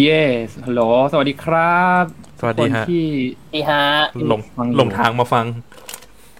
[0.00, 0.82] yes ฮัลโหล
[1.12, 2.04] สวัสดีครับ
[2.40, 3.06] สวัสดีฮะคนที่
[3.54, 3.84] ดีฮะ
[4.28, 5.46] หลงฟังอยู่หลงทางมาฟัง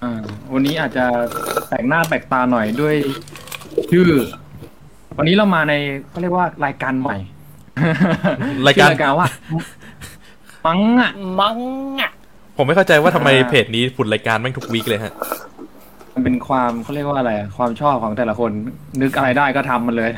[0.02, 0.12] อ่า
[0.52, 1.04] วันนี้อาจจะ
[1.68, 2.94] แปลกหน้าแปลกตาหน่อยด้วย
[3.90, 4.08] ชื่อ
[5.18, 5.74] วันนี้เรามาใน
[6.08, 7.16] เขาเรียกว่ารายการใหม่
[8.66, 9.28] รายการชื่อรายการว่า
[10.66, 11.58] มังอะมัง
[12.00, 12.10] อะ
[12.56, 15.12] ผมไม่เข้าใจว่าทำไมอ่าเพจนี้ผุดรายการแม่งทุกวีคเลยฮะ
[16.14, 18.50] มันเป็นความเขาเรียกว่าอะไรอะความชอบของแต่ละคน
[19.00, 20.10] นึกอะไรได้ก็ทำมันเลย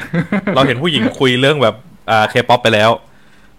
[0.55, 1.75] เราเห็นผู้หญิงคุยเรื่องแบบ
[2.11, 2.91] อ่าเคป๊อปไปแล้ว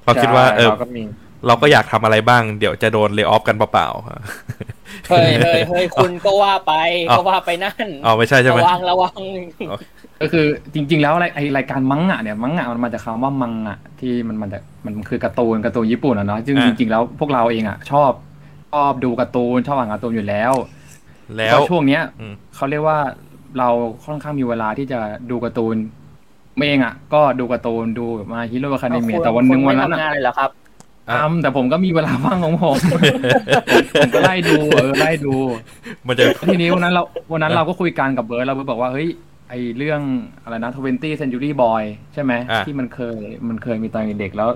[0.07, 1.03] เราคิดว่าเออใช่เราก็มี
[1.47, 3.89] เราก็อยากทำอะไรบ้างเดี๋ยวจะโดนเล y o ออฟกันเปล่า
[5.07, 6.73] เฮ้ยเฮ้ยเฮ้ยคุณก็ว่าไป
[7.09, 9.19] อ้าวก็ว่าไปนั่นๆอ๋อไม่ใช่ใช่ไหมระวังระวัง
[10.21, 18.11] ก็คือจริง ๆ แล้วอะไรไอรายการมังงะเนี่ยมังงะมันมาจากคำว่ามังงะที่มันมาจากมันคือการ์ตูนการ์ตูนญี่ปุ่นอะเนาะซึ่งจริง ๆ แล้วพวกเราเองอะชอบ
[18.74, 20.54] ชอบดูการ์ตูนชอบอ่านการ์ตูนอยู่แล้ว
[21.37, 22.99] แล้วก็ช่วงเนี้ยอืมเขาเรียกว่า
[23.60, 23.69] เรา
[24.05, 24.99] ค่อนข้างมีเวลาที่จะ
[25.29, 25.75] ดูการ์ตูน
[26.66, 30.50] เองอะก็ดูการ์ตูนดูแบบ My Hero Academia แต่วันหนึ่งคุณวันไม่นั้นทำงานอะเลยเหรอครับ
[31.10, 32.78] อะทำแต่ผมก็มีเวลาว่างของผม
[33.99, 35.36] ผมก็ไล่ดูเออไล่ดู
[36.08, 39.08] มันจะทีนี้วันนั้นเราวันนั้นเราก็คุยกันกับเบิร์ดเราเบิร์ดบอกว่าเฮ้ย
[39.49, 40.02] ไอเรื่อง
[40.44, 41.83] อะไรนะ20 Century Boy
[42.14, 44.49] ใช่ไหมอะที่มันเคยมันเคยมีตอนเด็กแล้ว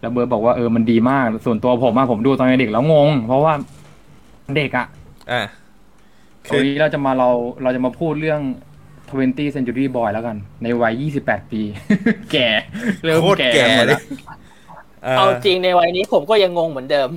[0.00, 3.52] แล้วเบิร์ดบอกว่าเออมันดีมาก ส่วนตัวผมอะผมดูตอนเด็กแล้วงง เพราะว่า
[4.56, 4.86] เด็กอะ
[5.32, 5.42] อะ
[6.50, 7.30] วัคือนนี้เราจะมาเรา
[7.62, 8.40] เราจะมาพูดเรื่อง
[9.14, 11.62] 20 Century Boy แล้วกัน ในวัย 28 ปี
[12.32, 12.48] แก่
[13.04, 14.00] เริ่มโคตรแก่แก่หมดเลแล้ยว
[15.06, 17.08] อ่าเอาจริงในวัยนี้ผมก็ยังงงเหมือนเดิม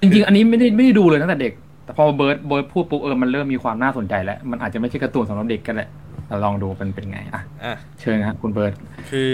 [0.00, 1.52] จริงๆ อันนี้ไม่ได้ไม่ได้ดูเลยตั้งแต่เด็ก
[1.84, 5.88] แต่พอเบิร์ดเบิร์ดพูดปุ๊บเออมันเริ่มมีความน่าสนใจแล้ว มันอาจจะไม่ใช่การ์ตูนสำหรับเด็กกันแหละ
[6.26, 8.72] แต่ลองดูเป็นเป็นไงอะอะเชิญฮะคุณเบิร์ด
[9.10, 9.30] คือ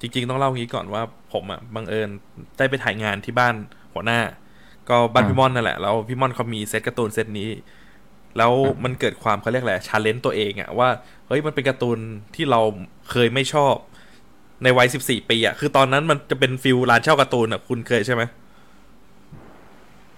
[0.00, 2.08] จริง ๆ ต้องเล่างี้ก่อนว่าผมอะบังเอิญ
[2.58, 3.54] ได้ไปถ่ายงานที่บ้าน
[3.94, 4.20] หัวหน้า
[4.88, 7.48] ก็บ้านพี่ม่อนนั่นแหละแล้วพี่ม่อนเขามีเซตการ์ตูนเซตนี้
[8.38, 8.52] แล้ว
[8.84, 10.88] มันเกิดความเขาเรียกอะไร challenge ตัวเองอะว่า
[11.28, 11.98] เฮ้ยมันเป็นการ์ตูน
[12.34, 12.60] ที่เรา
[13.10, 13.74] เคยไม่ชอบ
[14.62, 18.22] ในวัยสิบสี่ปีอะคือตอนนั้นมันจะเป็น feel ร้านเช่าการ์ตูนอะคุณเคยใช่ไหม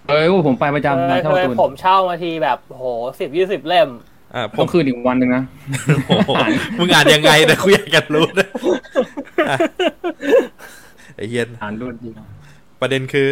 [0.07, 2.83] เอ้ยผมไปประจำนะเคเช่ายการ์ตูนผมเช่ามาทีแบบโห
[3.19, 3.89] สิบยี่สิบเล่ม
[4.35, 5.43] อ่าผต้อมงคืนอีกวันหนึ่งนะ
[6.07, 6.31] โอ้โห
[6.79, 8.47] มึงอ่านยังไงนะกูอยากจะรู้นะ
[9.49, 9.57] อะ
[11.15, 12.09] ไอ้เฮียนอ่านรุ่นดี
[12.81, 13.29] ประเด็นคือ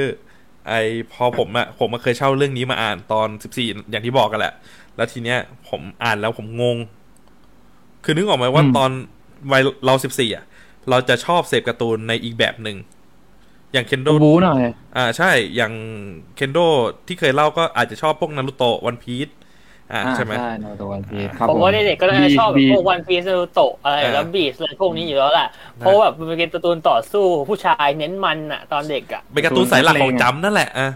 [0.68, 0.74] ไอ
[1.14, 4.54] พอผมอะผมมาเคยเช่าเรื่องนี้มาอ่านตอนสิบสี่อย่างที่บอกกันแหละ
[4.96, 6.78] แล้วทีเนี้ย ผมอ่านแล้วผมงง
[8.04, 8.92] คือนึกออกไหมว่าตอน
[9.52, 10.46] วัยเราสิบสี่อะ
[10.90, 12.78] เราจะชอบเสพการ์ตูนในอีกแบบหนึ่ง
[13.74, 14.62] อย่างเคนโดบูบูหน่อย
[14.98, 15.74] อ่าใช่อย่าง
[16.36, 16.60] เคนโด
[17.08, 19.28] ที่เคยเล่าก็อาจจะชอบพวกนารุโตะวันพีซ
[19.94, 25.48] อ่าอ่าใช่ไหมใช่โนตัววันพีชครับผมว่าเด็กๆก็น่าจะชอบแบบบีพวกวันพีซ o โตะอะไรอ่าแล้วบีสอะไรพวกนี้อยู่แล้วแหละ
[25.80, 30.90] เพราะว่าแบบมันเป็นการ์ตูนต่อสู้ผู้ชายเน้นมันอะตอนเด็กอะเป็นการ์ตูนสายหลักของจำนั่นแหละอะ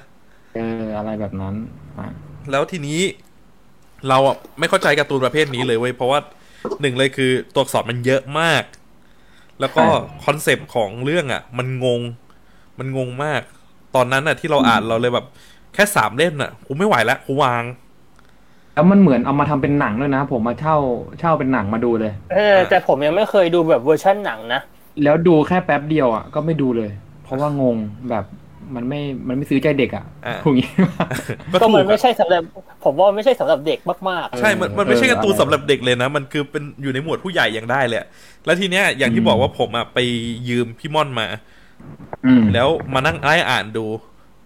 [0.56, 1.56] เอออะไรแบบนั้น
[2.00, 2.08] อะ
[2.52, 3.00] แล้วทีนี้
[4.10, 6.20] เราอะไม่เข้าใจการ์ตูนประเภทนี้เลยเว้ยเพราะว่า
[6.82, 8.64] หนึ่งเลยคือตัวอักษรมันเยอะมาก
[9.60, 9.84] แล้วก็
[10.26, 12.02] คอนเซปต์ของเรื่องอะ มันงง
[12.80, 13.42] มันงงมาก
[13.96, 15.26] ตอนนั้นอะ ที่เราอ่านเราเลยแบบ
[15.74, 17.64] แค่สามเล่มอะกูไม่ไหวแล้วกูวาง
[18.78, 20.76] แล้วมันเหมือนเอามาทำเป็นหนังด้วยนะ ผมมาเช่า
[21.20, 24.62] เช่าเป็นหนังมาดูเลย เออ แต่ผมยังไม่เคยดูแบบเวอร์ชั่นหนังนะ
[25.04, 26.92] แล้วดูแค่แป๊บเดียวอะก็ไม่ดูเลย
[27.24, 27.78] เพราะว่างง
[28.10, 28.26] แบบ
[28.76, 30.70] มันไม่ มันไม่ซื้อใจเด็กอะอ่าพูดอย่างงี้
[31.52, 32.42] ก็ก็ถูมันกไม่อะใช่สำหรับ
[32.84, 33.80] ผมว่ามันไม่ใช่สำหรับเด็ก
[34.10, 38.08] มากใช่ มันมันไม่ใช่การ์ตูนเออสำหรับเด็กเลยนะ มันคือเป็นอยู่ในหมวดผู้ใหญ่ยังได้เลยอะ
[38.46, 39.98] แล้วทีเนี้ยอย่างที่อืมบอกว่าผมอะไป
[40.50, 41.28] ยืมพี่ม่อนมา
[42.26, 43.86] อืมแล้วมานั่งไล่อ่านดู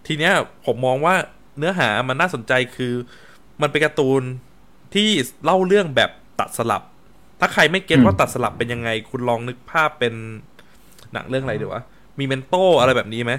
[0.06, 0.32] ทีเนี้ย
[0.66, 1.14] ผมมองว่า
[1.58, 2.94] เนื้อหามันน่าสนใจคือ
[3.62, 4.22] มันเป็นการ์ตูน
[4.94, 5.08] ที่
[5.44, 6.82] เล่าเรื่องแบบตัดสลับ
[7.40, 10.14] ถ้าใครไม่เก็ตอืมว่าตัดสลับเป็นยังไง คุณลองนึกภาพเป็น
[11.12, 11.82] หนังเรื่องอะไรดีวะ
[12.18, 13.32] มีเมนโตอะไรแบบนี้ไหม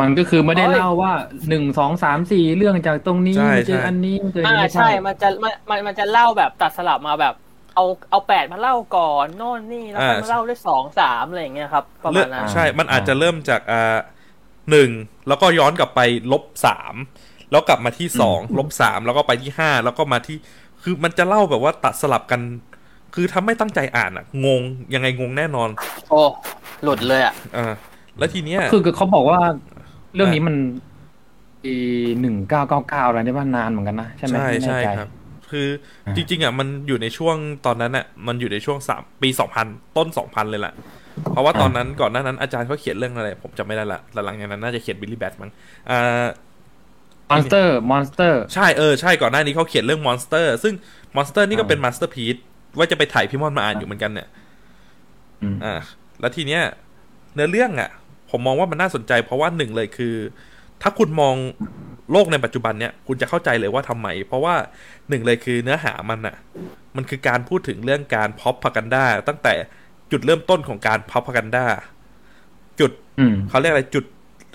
[0.00, 1.12] มันก็คือไม่ได้เล่าว่า
[1.48, 7.34] หนึ่งสองสามสี่เรื่องจากตรงนี้ใช่มาเจอใช่อันนี้มาเจอๆอันอ่านี้ไม่ใช่ใช่ มันจะมันมันมันจะเล่าแบบตัดสลับมาแบบ
[7.74, 13.96] เอาเอาแปดมาเล่าก่อนโน่นนี่แล้วอ่าค่อยมาเล่าด้วยสองสามอะไรอย่างเงี้ยครับประมาเรื่ณองนั้นใช่ มันอาจจะเริ่มจากอ่า
[14.70, 14.90] หนึ่ง
[15.28, 16.00] แล้วก็ย้อนกลับไป
[16.32, 16.94] ลบสาม
[17.50, 20.36] แล้วกลับมาที่สองลบสามแล้วก็ไปที่ห้าแล้วก็มาที่
[20.82, 22.40] คือมันจะเล่าแบบว่าตัดสลับกัน
[23.14, 24.62] คือถ้าไม่ตั้งใจอ่านอะ งง
[24.94, 25.68] ยังไงงงแน่นอน
[26.10, 26.20] โอ้
[26.82, 27.72] หลุดเลยอะอ่า
[28.18, 29.38] แล้วทีเนี้ยคือคือเขาบอกว่า
[30.14, 30.56] เรื่องนี้มัน
[31.64, 31.74] ปี
[32.20, 35.10] หนึ่งเก้าเก้าเก้าอะไรได้บ้านนานเหมือนกันนะใช่ไหมใช่ไม่แน่ใช่ใจครับ
[35.50, 35.68] คือ
[36.16, 37.36] จริง ๆอะมันอยู่ในช่วง
[37.66, 39.66] ตอนนั้นอะมันอยู่ในช่วงสามปีสองพัน
[39.96, 40.74] ต้นสองพันเลยแหละ
[41.30, 45.50] เพราะว่าตอนนั้นก่อนหน้านั้นอาจารย์เขาเขียนเรื่องอะไร ผมจำไม่ได้ละแต่หลังจากนั้นน่าจะเขียน Billy Bat มั้ง
[45.90, 46.24] อ่า
[47.30, 50.74] Monster Monster ใช่เออใช่ก่อนหน้านี้เขาเขียนเรื่อง Monster ซึ่ง
[51.16, 52.36] Monster นี่ก็อ่าเป็น masterpiece
[52.78, 54.28] ว่าจะไปไถพี่ม่อนมาอ่านอยู่เหมือนกันเนี่ย
[55.42, 55.74] อืมอ่า
[56.20, 56.62] แล้วทีเนี้ย
[57.34, 57.90] เนื้อเรื่องอะ
[58.30, 60.14] ผมมองว่ามันน่าสนใจ เพราะว่าหนึ่งเลยคือ
[60.82, 61.34] ถ้าคุณมอง
[62.12, 64.54] โลกในปัจจุบันเนี่ย คุณจะเข้าใจเลยว่าทำไม เพราะว่า
[65.08, 66.36] หนึ่งเลยคือเนื้อหามันอะ
[66.96, 69.54] มันคือการพูดถึงเรื่องการพอปพากันดาตั้งแต่
[70.10, 71.64] จุดเริ่มต้นของการพอปพากันดา
[72.80, 74.04] จุดอืมเขาเรียกอะไรจุด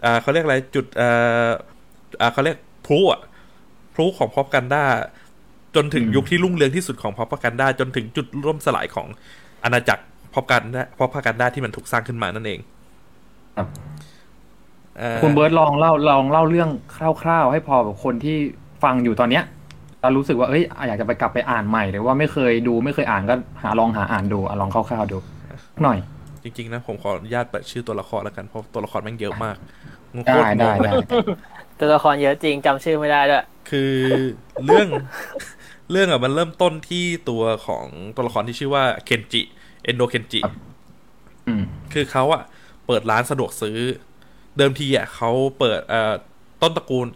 [0.05, 0.85] อ่าเขาเรียกอะไรจุด
[2.17, 3.21] เอ่ออ่าเขาเรียกพลุอะ
[3.93, 4.83] พลุของพอปกันด้า
[5.75, 9.07] จนถึงอืมยุคที่รุ่งเรืองที่สุดของพอปกันด้าจนถึงจุดร่มสลายของ
[9.63, 10.03] อาณาจักร
[10.33, 12.59] พอปกันด้าพอปกันด้าที่มันถูกสร้างขึ้นมานั่นเอง
[13.57, 13.67] ครับ
[15.01, 16.69] อ่าคุณเบิร์ตลองเล่าลองเล่าเรื่อง
[17.21, 18.37] คร่าวๆ ให้พอแบบคนที่
[18.83, 19.43] ฟังอยู่ตอนเนี้ย
[20.01, 25.17] เรารู้สึกว่าเอ้ยอยากจะไปกลับไปอ่านใหม่หรือว่าไม่เคยดูไม่เคยอ่านก็หาลองหาอ่านดูอะลองคร่าวๆดู
[25.83, 25.97] หน่อย
[26.43, 29.57] จริงๆนะผมขออนุญาตเปิดชื่อตัวละครแล้วกันเพราะตัวละครแม่งเยอะมาก
[30.15, 30.93] งงได้โคตรงได้งเลยได้
[31.79, 33.93] ตัวละครเยอะจริงจำชื่อไม่ได้ด้วย คือ
[34.65, 34.87] เรื่อง
[35.91, 37.85] เรื่องอะมันเริ่มต้นที่ตัวของ
[38.15, 39.41] ตัวละครที่ชื่อว่าเคนจิ
[39.83, 40.39] เอนโดเคนจิ
[41.47, 42.43] อืมคือเขาอะ
[42.87, 43.77] เปิดร้านสะดวกซื้อ
[44.57, 46.13] เดิมทีอะเขาเปิดเอ่อ
[46.61, 47.07] ต้นตระกูล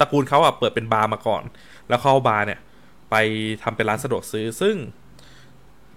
[0.00, 1.42] ตระกูลเขาอะเปิดเป็นบาร์มาก่อน
[1.88, 2.60] แล้วเขาเอาบาร์เนี่ย
[3.10, 3.14] ไป
[3.62, 4.76] ทำเป็นร้านสะดวกซื้อ ซึ่ง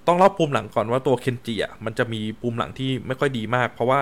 [0.07, 4.01] ต้องเล่าปูมหลังก่อนว่าตัวเคนจิอะมันจะมีปูมหลังที่ไม่ค่อยดีมาก เพราะว่า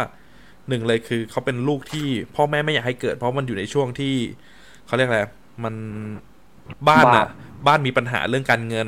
[0.69, 4.13] หนึ่งเลยคือเขาเป็นลูกที่พ่อแม่ไม่อยากให้เกิด เพราะมันอยู่ในช่วงที่
[4.85, 5.21] เขาเรียกอะไร
[5.63, 5.75] มัน
[6.87, 7.27] บ้านอะบาป
[7.67, 8.87] บ้านมีปัญหาเรื่องการเงิน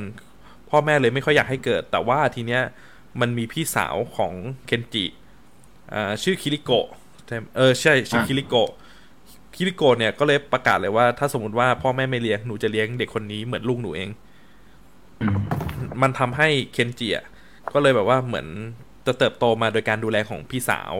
[0.69, 2.61] พ่อแม่เลยไม่ค่อยอยากให้เกิด แต่ว่าทีเนี้ย
[3.21, 4.33] มันมีพี่สาวของ
[4.65, 5.05] เคนจิ
[5.93, 6.87] อ่าชื่อคิริโกะ
[7.27, 8.69] ใช่เออใช่ชื่อคิริโกะ
[9.55, 14.09] คิริโกะเนี่ยก็เลยประกาศเลยว่า ถ้าสมมติว่าพ่อแม่ไม่เลี้ยงหนูจะเลี้ยงเด็กคนนี้เหมือนลูกหนูเอง
[15.21, 15.37] อืม
[16.01, 17.25] มันทำให้เคนจิอะ
[17.73, 18.47] ก็เลยแบบว่าเหมือน
[19.05, 20.93] จะเติบโตมาโดยการดูแลของพี่สาว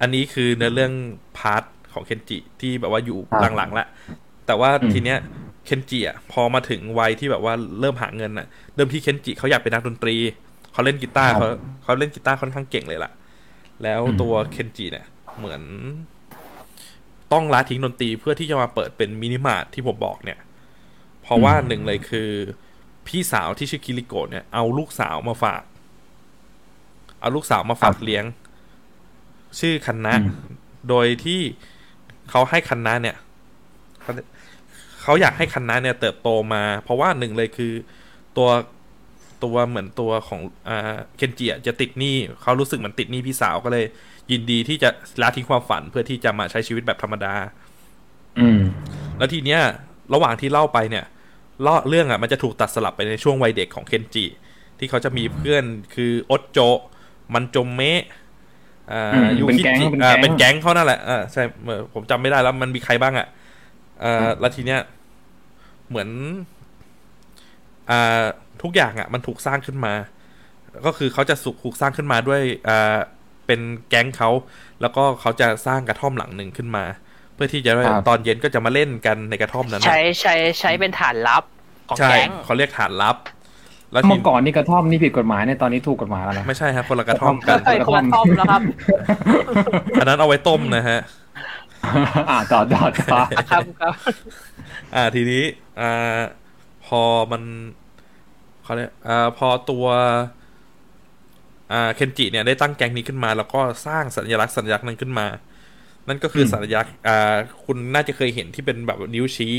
[0.00, 0.92] อันนี้คือเนื้อเรื่อง
[1.38, 1.62] part
[1.92, 3.18] ของเคนจิที่แบบว่าอยู่
[3.56, 3.86] หลังๆละ
[4.46, 5.18] แต่ว่าทีเนี้ย
[5.64, 10.16] เคนจิอะพอมาถึงวัยที่แบบว่าเริ่มหาเงินอะเดิมที่เคนจิเขาอยากเป็นนักดนตรี
[10.72, 11.48] เขาเล่นกีตาร์ครับเขา
[11.82, 13.12] เขาเล่นกีตาร์ค่อนข้างเก่งเลยล่ะ
[13.82, 15.06] แล้วอืมตัวเคนจิเนี่ย
[15.38, 15.62] เหมือน
[17.32, 20.38] ต้องละทิ้งดนตรีเพื่อที่จะมาเปิดเป็นมินิมาร์ทที่ผมบอกเนี่ย
[21.22, 22.30] เพราะว่าหนึ่งเลยคือ
[23.06, 25.62] พี่สาวที่ชื่อคิริโกะเนี่ยเอาลูกสาวมาฝาก
[27.20, 28.24] เอาลูกสาวมาฝากเลี้ยง
[29.60, 30.56] ชื่อคันนะอืม
[30.88, 31.40] โดยที่
[32.30, 33.16] เขาให้คันนะเนี่ย
[34.02, 34.12] เขา
[35.02, 37.72] เขาอยากให้คันนะเนี่ย เติบโตมา เพราะว่าหนึ่งเลยคือ
[38.36, 38.48] ตัว
[39.44, 43.84] ตัวเหมือนตัวของอ่าเคนจิอะจะติดหนี้เขารู้สึกเหมือนติดหนี้พี่สาวก็เลย
[44.30, 44.90] ยินดีที่จะ
[45.22, 47.34] ละทิ้งความฝันเพื่อที่จะมาใช้ชีวิตแบบธรรมดา
[48.38, 48.60] อืม
[49.18, 49.60] แล้วทีเนี้ย
[50.14, 51.04] ระหว่างที่เล่าไปเนี่ย
[51.62, 54.24] เล่าเรื่องอะมันจะถูกตัดสลับไปในช่วงวัยเด็กของเคนจิ
[54.78, 55.64] ที่เขาจะมีเพื่อน
[55.94, 56.58] คือโอตโจ
[57.34, 58.02] มันจมเมะ
[58.92, 63.26] อ่าอืมยูเป็นคิแก๊งจิเป็นแก๊งอ่าเป็นแก๊งเขานั่นแหละอ่าใช่เออผมจำไม่ได้แล้วมันมีใครบ้างอะ
[64.04, 64.80] อ่าแล้วทีเนี้ย
[65.88, 66.08] เหมือน
[67.90, 68.22] อ่า
[68.62, 69.92] ทุกอย่างอะ มันถูกสร้างขึ้นมา
[70.86, 72.98] ก็คือเขาจะสุกถูกสร้างขึ้นมาด้วยอ่า
[73.46, 74.30] เป็นแก๊งเขา
[74.80, 76.84] แล้วก็เขาจะสร้างกระท่อมหลังหนึ่งขึ้นมา
[77.34, 81.44] เพื่อที่จะได้ครับตอนเย็นก็จะมาเล่นกันในกระท่อมนั้นน่ะใช้ใช้ใช้เป็นฐานลับ
[81.88, 83.16] ของใช่แก๊งเขาเรียกฐานลับ
[83.92, 88.62] แล้วทีเมื่อก่อนนี่กระท่อมนี่ผิดกฎหมายในยตอนนี้ถูกกฎหมายแล้วนะไม่ใช่ครับคนละกระท่อมกันเฮ้ยคนละท่อมแล้วครับ
[90.00, 91.00] อันนั้นเอาไว้ต้มนะฮะ
[92.30, 93.20] อ่าต่อต่อต่อ
[93.50, 93.94] ครับครับ
[94.94, 95.44] อ่าทีนี้
[95.80, 96.20] อ่า
[96.86, 97.02] พอ
[97.32, 97.42] มัน
[98.64, 99.86] เขาเรียกอ่าพอตัว
[101.72, 105.26] อ่าเคนจิเนี่ยได้ตั้งแก๊งนี้ขึ้นมา แล้วก็สร้างสัญลักษณ์สัญลักษณ์นั้นขึ้นมา
[106.08, 109.56] นั่นก็คืออมสัญลักษณ์อ่าคุณน่าจะเคยเห็นที่เป็นแบบนิ้วชี้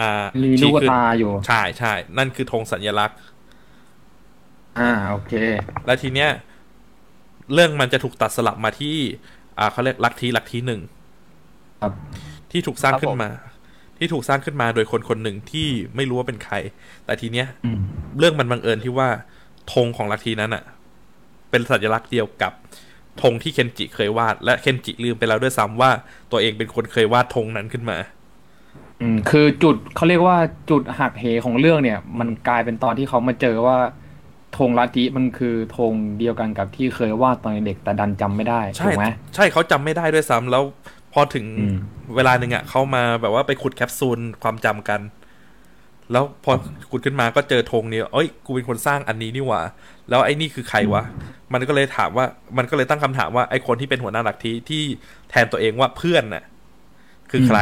[0.00, 3.16] อ่ามีลูชี้กขึ้นตาอยู่ใช่ใช่นั่นคือธงสัญลักษณ์
[4.78, 5.32] อ่าโอเค
[5.86, 6.30] แล้วทีเนี้ย
[7.54, 8.96] เรื่องมันจะถูกตัดสลับมาที่
[9.58, 10.80] อ่าเขาเรียกลักทีลักทีหนึ่ง
[11.80, 11.92] ครับ
[12.50, 13.30] ที่ถูกสร้างครับขึ้ผนมมา
[13.98, 16.54] ที่ถูกสร้างขึ้นมาโดยคนคนหนึ่งที่ไม่รู้ว่าเป็นใคร
[17.04, 17.78] แต่ทีเนี้ยอืม
[18.18, 19.08] เรื่องมันบังเอิญที่ว่า
[19.72, 20.64] ธงของลัทธินั้นอะ
[21.50, 22.52] เป็นสัญลักษณ์เดียวกับ
[23.22, 25.90] ธงที่เคนจิเคยวาด และเคนจิลืมไปแล้วด้วยซ้ำว่า
[26.32, 27.98] ตัวเองเป็นคนเคยวาดธงนั้นขึ้นมา
[29.00, 30.36] อืมคือจุดเขาเรียกว่า
[30.70, 33.76] จุดหักเหของเรื่องเนี่ย มันกลายเป็นตอนที่เขามาเจอว่า
[34.58, 40.62] ธงลัทธิมันคือธงเดียวกันกับที่เคยวาดตอนเด็กแต่ดันจำไม่ได้ใช่ถูกไหมใช่เขาจำไม่ได้ด้วยซ้ำแล้ว
[41.12, 41.76] พอถึงอืม
[42.16, 45.00] เวลาหนึ่งอะเขามาแบบว่าไปขุดแคปซูลความจำกัน
[46.12, 46.52] แล้วพอ
[46.90, 49.60] ขุดขึ้นมาก็เจอธงนี้เอ้ยกูเป็นคนสร้างอันนี้นี่หว่า
[50.08, 51.02] แล้วไอ้นี่คือใครวะ
[51.52, 52.26] มันก็เลยถามว่า
[52.58, 54.82] มันก็เลยตั้งคำถามว่าไอ้คนที่เป็นหัวหน้าหลักทีที่
[55.30, 56.44] แทนตัวเองว่าเพื่อนน่ะ
[57.30, 57.58] คือใคร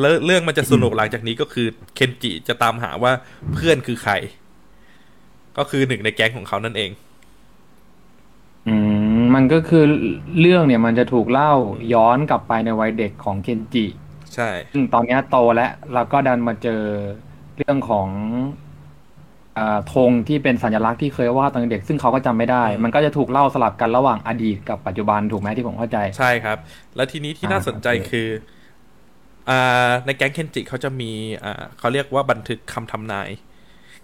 [0.00, 3.12] แล้วเรื่องมันจะสนุกหลังจากนี้ก็คือเคนจิจะตามหาว่า
[3.54, 4.12] เพื่อนคือใคร
[5.58, 6.90] ก็คือหนึ่งในแก๊งของเขานั่นเอง
[8.68, 8.74] อื
[9.18, 9.84] มมันก็คือ
[10.40, 11.52] เรื่องเนี่ยมันจะถูกเล่า
[11.94, 13.86] ย้อนกลับไปในวัยเด็กของเคนจิ
[14.34, 16.82] ใช่ซึ่งตอนเนี้ยโตแล้วแล้วก็ดันมาเจอ
[17.58, 18.08] เรื่องของ
[19.58, 26.58] อ่าธงที่เป็นสัญลักษณ์ที่เคยวาดตอนเด็ก ซึ่งเขาก็จำไม่ได้ มันก็จะถูกเล่าสลับกันระหว่างอดีตกับปัจจุบันถูกไหมที่ผมเข้าใจ ใช่ครับ
[26.96, 28.28] แล้วทีนี้ที่อ่าน่าสนใจโอเคคือ
[29.48, 31.10] อ่าในแก๊งเคนจิเขาจะมี
[31.44, 33.28] อ่าเขาเรียกว่าบันทึกคำทำนาย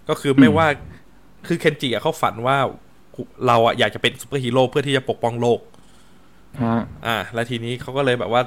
[0.09, 0.67] ก็คือไม่ว่า
[1.47, 2.57] คือเคนจิอะเขาฝันว่า
[3.47, 5.59] เราอะอยากจะเป็นซูเปอร์ฮีโร่เพื่อที่จะปกป้องโลก
[6.63, 6.75] ฮะ
[7.07, 8.41] อ่า แล้วทีนี้เขาก็เลยแบบว่า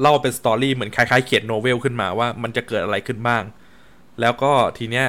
[0.00, 3.42] เล่าเป็น story เหมือนคล้ายๆเขียน novel ขึ้นมาว่ามันจะเกิดอะไรขึ้นบ้าง
[4.20, 5.06] แล้วก็ทีเนี้ย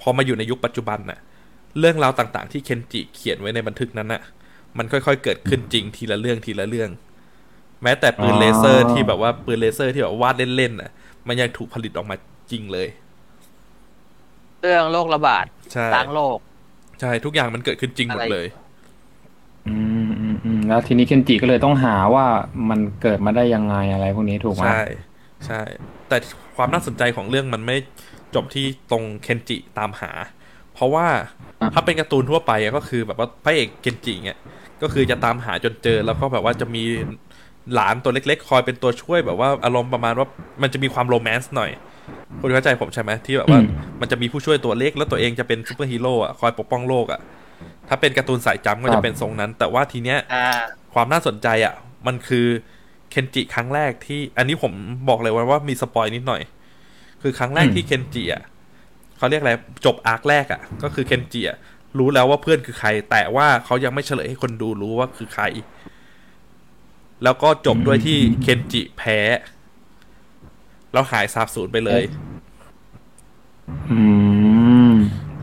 [0.00, 1.18] พอมาอยู่ในยุคปัจจุบันน่ะ
[1.78, 4.22] เรื่องราวต่างๆที่เคนจิเขียนไว้ในบันทึกนั้นน่ะ
[4.78, 6.90] มันค่อยๆเกิดขึ้นจริงทีละเรื่องทีละเรื่อง
[7.82, 10.90] แม้แต่ปืนอ๋อเลเซอร์ที่แบบว่าปืนเลเซอร์ที่แบบวาดเล่นๆน่ะ
[11.26, 12.16] มันยังถูกผลิตออกมา
[12.50, 12.88] จริงเลย
[14.60, 16.38] เรื่องโรคระบาดใช่ล้างโลก
[17.00, 18.46] ใช่ทุกอย่างมันเกิดขึ้นจริงหมดอะไรเลย
[19.68, 19.76] อื
[20.06, 22.26] มอืมอืมแล้วทีนี้เคนจิก็เลยต้องหาว่า
[22.70, 24.82] มันเกิดมาได้ยังไงอะไรพวกนี้ถูกไหมใช่
[25.46, 25.60] ใช่
[26.08, 26.16] แต่
[26.56, 27.76] ความน่าสนใจของเรื่องมันไม่
[28.34, 30.10] จบที่ตรงเคนจิตามหา
[30.74, 31.06] เพราะว่า
[31.74, 34.38] ถ้าเป็นการ์ตูนทั่วไปอะก็คือแบบว่าพระเอกเคนจิเนี่ย
[34.82, 36.82] ก็คือจะตามหาจนเจอแล้วก็แบบว่าจะมี
[37.74, 40.28] หลานตัวเล็กๆ คอยเป็นตัวช่วยแบบว่าอารมณ์ประมาณว่า
[40.62, 41.70] มันจะมีความโรแมนต์หน่อย
[42.40, 43.60] คุณเข้าใจผมใช่ไหมที่แบบว่า
[44.00, 47.20] มันจะมีผู้ช่วยตัวเล็กแล้วตัวเองจะเป็นซูเปอร์ฮีโร่อะคอยปกป้องโลกอะ
[47.88, 50.46] ถ้าเป็นการ์ตูนสายจัมป์ก็จะเป็นทรงนั้น แต่ว่าทีเนี้ยอ่า
[50.94, 51.74] ความน่าสนใจอะ
[52.06, 52.46] มันคือ
[53.10, 54.72] เคนจิครั้งแรกที่ อันนี้ผม
[55.08, 56.42] บอกเลยว่าว่ามี spoil นิดหน่อย
[57.22, 58.42] คือครั้งแรกอืมที่เคนจิอะ
[59.18, 59.52] เขาเรียกอะไร
[59.84, 61.56] จบ arc แรกอะ ก็คือเคนจิอะ
[61.98, 65.44] รู้แล้วว่าเพื่อนคือใคร แต่ว่าเขายังไม่เฉลยให้คนดูรู้ว่าคือใคร
[67.24, 69.18] แล้วก็จบด้วยที่เคนจิแพ้
[70.96, 72.02] แล้วหายสาบสูญไปเลย
[73.90, 74.00] อื
[74.92, 74.94] ม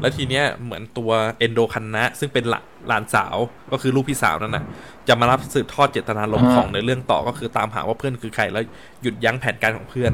[0.02, 3.36] แล้วทีเนี้ยเหมือนตัวเอนโดคันนะ ซึ่งเป็นหลานหลานสาว
[3.72, 4.64] ก็คือลูกพี่สาวนั่นน่ะ
[5.08, 8.64] จะมารับสืบทอดเจตนารมณ์อ่าของในเรื่องต่อก็คือตามหาว่าเพื่อนคือใครแล้ว
[9.02, 10.12] หยุดยั้งแผนการของเพื่อน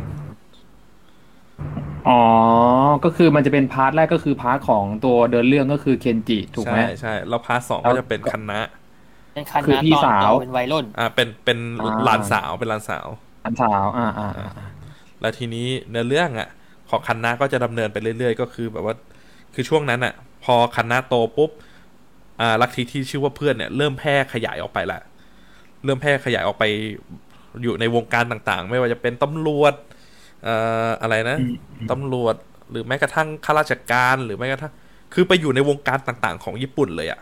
[2.10, 2.22] อ๋อ
[3.03, 8.62] ก็คือมันจะเป็น part แรกก็คือ part ของตัวเดินเรื่องก็คือเคนจิ ถูกไหมใช่ใช่แล้ว part สองแล้ก็วจะเป็นคันนะ
[9.34, 13.08] เป็นคันคือนะพี่ตอนสาวเราเป็นวัยรุ่น อ่าเป็นเป็นอ่าหลานสาวเป็นหลานสาว
[13.46, 14.50] อันสาว อ่าอ่าอ่า
[15.21, 16.49] แล้วทีนี้ในเรื่องอะ
[16.89, 18.95] ของคันนะก็จะดำเนินไปเรื่อยๆ ก็คือแบบว่า
[19.53, 21.49] คือช่วงนั้นอะ พอคันนะโตปุ๊บ
[22.41, 24.99] อ่าลัทธิที่ชื่อว่าเพื่อนเนี่ยเริ่มแพร่ขยายออกไปละ
[25.85, 26.63] เริ่มแพร่ขยายออกไป
[27.63, 29.73] อยู่ในวงการต่างๆ ไม่ว่าจะเป็นตำรวจ
[30.43, 30.55] เอ่
[30.88, 31.38] ออะไรนะ
[31.91, 32.35] ตำรวจ
[32.71, 34.73] หรือแม้กระทั่งข้าราชการหรือแม้กระทั่ง
[35.13, 37.19] คือไปอยู่ในวงการต่างๆ ของญี่ปุ่นเลยอะ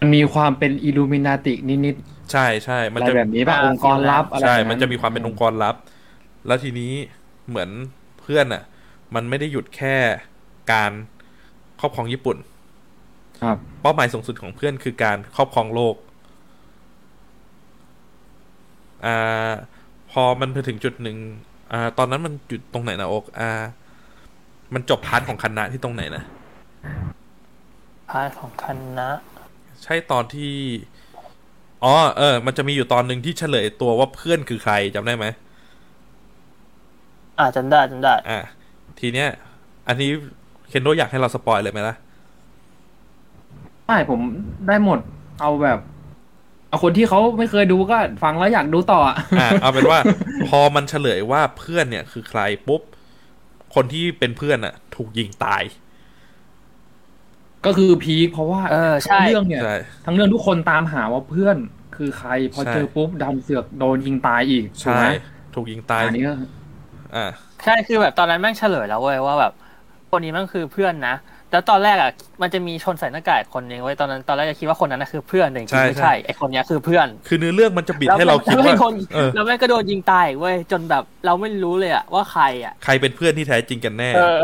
[0.00, 1.96] มันมีความเป็นอิลูมินาตินิด
[2.32, 5.74] ใช่ใช่ๆมันอะไรจะแบบนี้ป่ะอ่าองค์กรลับอะไรใช่แบบมันจะมีความเป็นองค์กรลับ
[6.46, 6.92] แล้วทีนี้
[7.48, 7.70] เหมือน
[8.20, 8.62] เพื่อนอะ
[9.14, 9.96] มันไม่ได้หยุดแค่
[10.72, 10.92] การ
[11.80, 12.36] ครอบครองญี่ปุ่น
[13.40, 15.96] ครับเป้าหมายสูงสุดของเพื่อนคือการครอบครองโลก
[19.06, 19.52] อ่า
[20.10, 21.16] พอมันไปถึงจุดหนึ่ง
[21.72, 23.50] อ่าตอนนั้นมันจุดตรงไหนนะโอกอ่า
[24.74, 26.22] มันจบ part ของคันนะที่ตรงไหนนะ
[28.10, 29.10] part ของคันนะ
[29.82, 30.52] ใช่ตอนที่
[31.84, 35.26] อ๋อเออ มันจะมีอยู่ตอนหนึ่งที่เฉลยตัวว่าเพื่อนคือใครจำได้ไหม
[37.38, 38.40] อ่าจำได้จำได้ อะ
[39.00, 39.28] ทีเนี้ย
[39.88, 40.10] อันนี้
[40.68, 41.96] เคนโดอยากให้เรา spoil เลยไหมล่ะ
[43.86, 44.20] ใช่ผม
[44.66, 44.98] ได้หมด
[45.40, 45.78] เอาแบบ
[46.68, 49.98] เอาคนที่เขาไม่เคยดูก็ฟังแล้วอยากดูต่ออะอะเอาเป็นว่า
[50.48, 52.82] พอมันเฉลยว่าเพื่อนเนี่ย คือใครปุ๊บ
[53.74, 55.62] คนที่เป็นเพื่อนอะ ถูกยิงตาย
[57.66, 61.56] ก็คือพีคเพราะว่าเออใช่ทั้งเรื่องเนี่ยใช่ทั้งเรื่องทุกคนตามหาว่าเพื่อน
[61.96, 65.04] คือใคร พอใช่เจอปุ๊บดันเสือกโดนยิงตายอีกถูกใช่ไหม
[65.54, 66.32] ถูกยิงตายอันนี้ก็
[67.16, 67.28] อะ
[67.64, 69.52] ใช่คือแบบตอนนั้นแม่งเฉลยแล้วเว้ยว่าแบบ
[70.10, 71.14] คนนี้แม่งคือเพื่อนนะ
[71.50, 72.10] แล้วตอนแรกอะ
[72.42, 84.40] มันจะมีชนใส่หน้ากากคนหนึงไว้ยตอนนั้นตอนแรกจะคิดว่าคนนั้นนะคือเพื่อนแต่จริงๆไม่ใช่ไอคนเนี้ยคือเพื่อน คือเนื้อเรื่องมันจะบิดแล้วให้เราคิดแล้วว่าไอ้คนเออแล้วแม่งก็โดนยิงตายอีกเว้ยจนแบบเราไม่รู้เลยอะว่าใครอะใครเป็นเพื่อนที่แท้จริงกันแน่เออ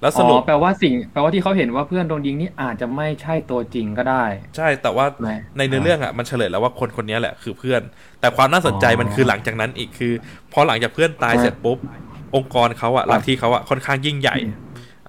[0.00, 4.24] แล้วสอ๋รุปอแปลว่าสิ่งแปลว่าที่เขาเห็นว่าเพื่อนโดนยิงนี่อาจจะไม่ใช่ตัวจริงก็ได้
[4.56, 7.82] ใช่แต่ว่าไหมในเนื้อเรื่องอะมันเฉลยแล้วว่าคนคนนี้แหละคือเพื่อน
[8.20, 10.12] แต่ความน่าสนใจอ๋อมันคือหลังจากนั้นอีกคือ
[10.52, 11.78] พอหลังจากเพื่อนตายครับเสร็จปุ๊บ
[12.36, 14.36] องค์กรเขาอะลัทธิเขาอะค่อนข้างยิ่งใหญ่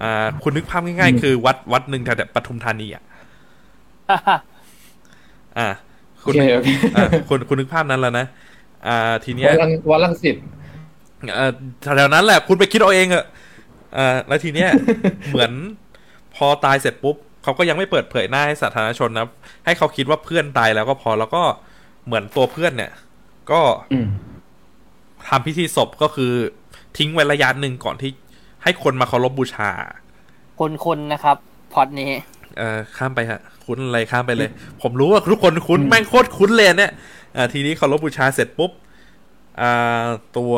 [0.02, 3.04] อ่าคุณนึกภาพง่ายอืมๆคือวัดวัดหนึ่งแถวๆปทุมธานีอะ
[5.58, 5.68] อ่า
[6.24, 8.26] โอคุณเคโอเคอ่าคุณคุณนึกภาพนั้นแล้วนะ
[8.88, 10.36] อ่า ทีเนี้ยวัดลังวัดลังสิต
[11.36, 11.52] เอ่อ
[11.82, 13.26] แถวๆนั้นแหละ คุณไปคิดเอาเองอะ
[13.98, 14.70] อ่าแล้วทีเนี้ย
[15.30, 15.52] เหมือน
[16.36, 19.28] พอตายเสร็จปุ๊บเขาก็ยังไม่เปิดเผยหน้าให้สาธารณชนนะ
[19.66, 21.44] ให้เขาคิดว่าเพื่อนตายแล้วก็พอแล้วก็
[22.06, 22.92] เหมือนตัวเพื่อนเนี่ย
[23.52, 23.62] ก็
[23.94, 24.08] อืม
[25.30, 26.34] ทำพิธีศพก็คือ
[26.98, 28.12] ทิ้งไว้ระยะหนึ่งก่อนที่
[28.64, 29.70] ให้คนมาเคารพบูชา
[30.60, 31.38] คนคนๆนะครับ
[31.74, 32.12] พอดนี้
[32.58, 34.50] เอ่อข้ามไปฮะ คุ้นอะไรข้ามไปเลย
[34.82, 36.92] ผมรู้ว่าทุกคนคุ้นแม่งโคตรคุ้นเลยเนี่ย
[37.36, 38.72] อ่าทีนี้เคารพบูชาเสร็จปุ๊บ
[39.62, 40.06] อ่า
[40.38, 40.54] ตัว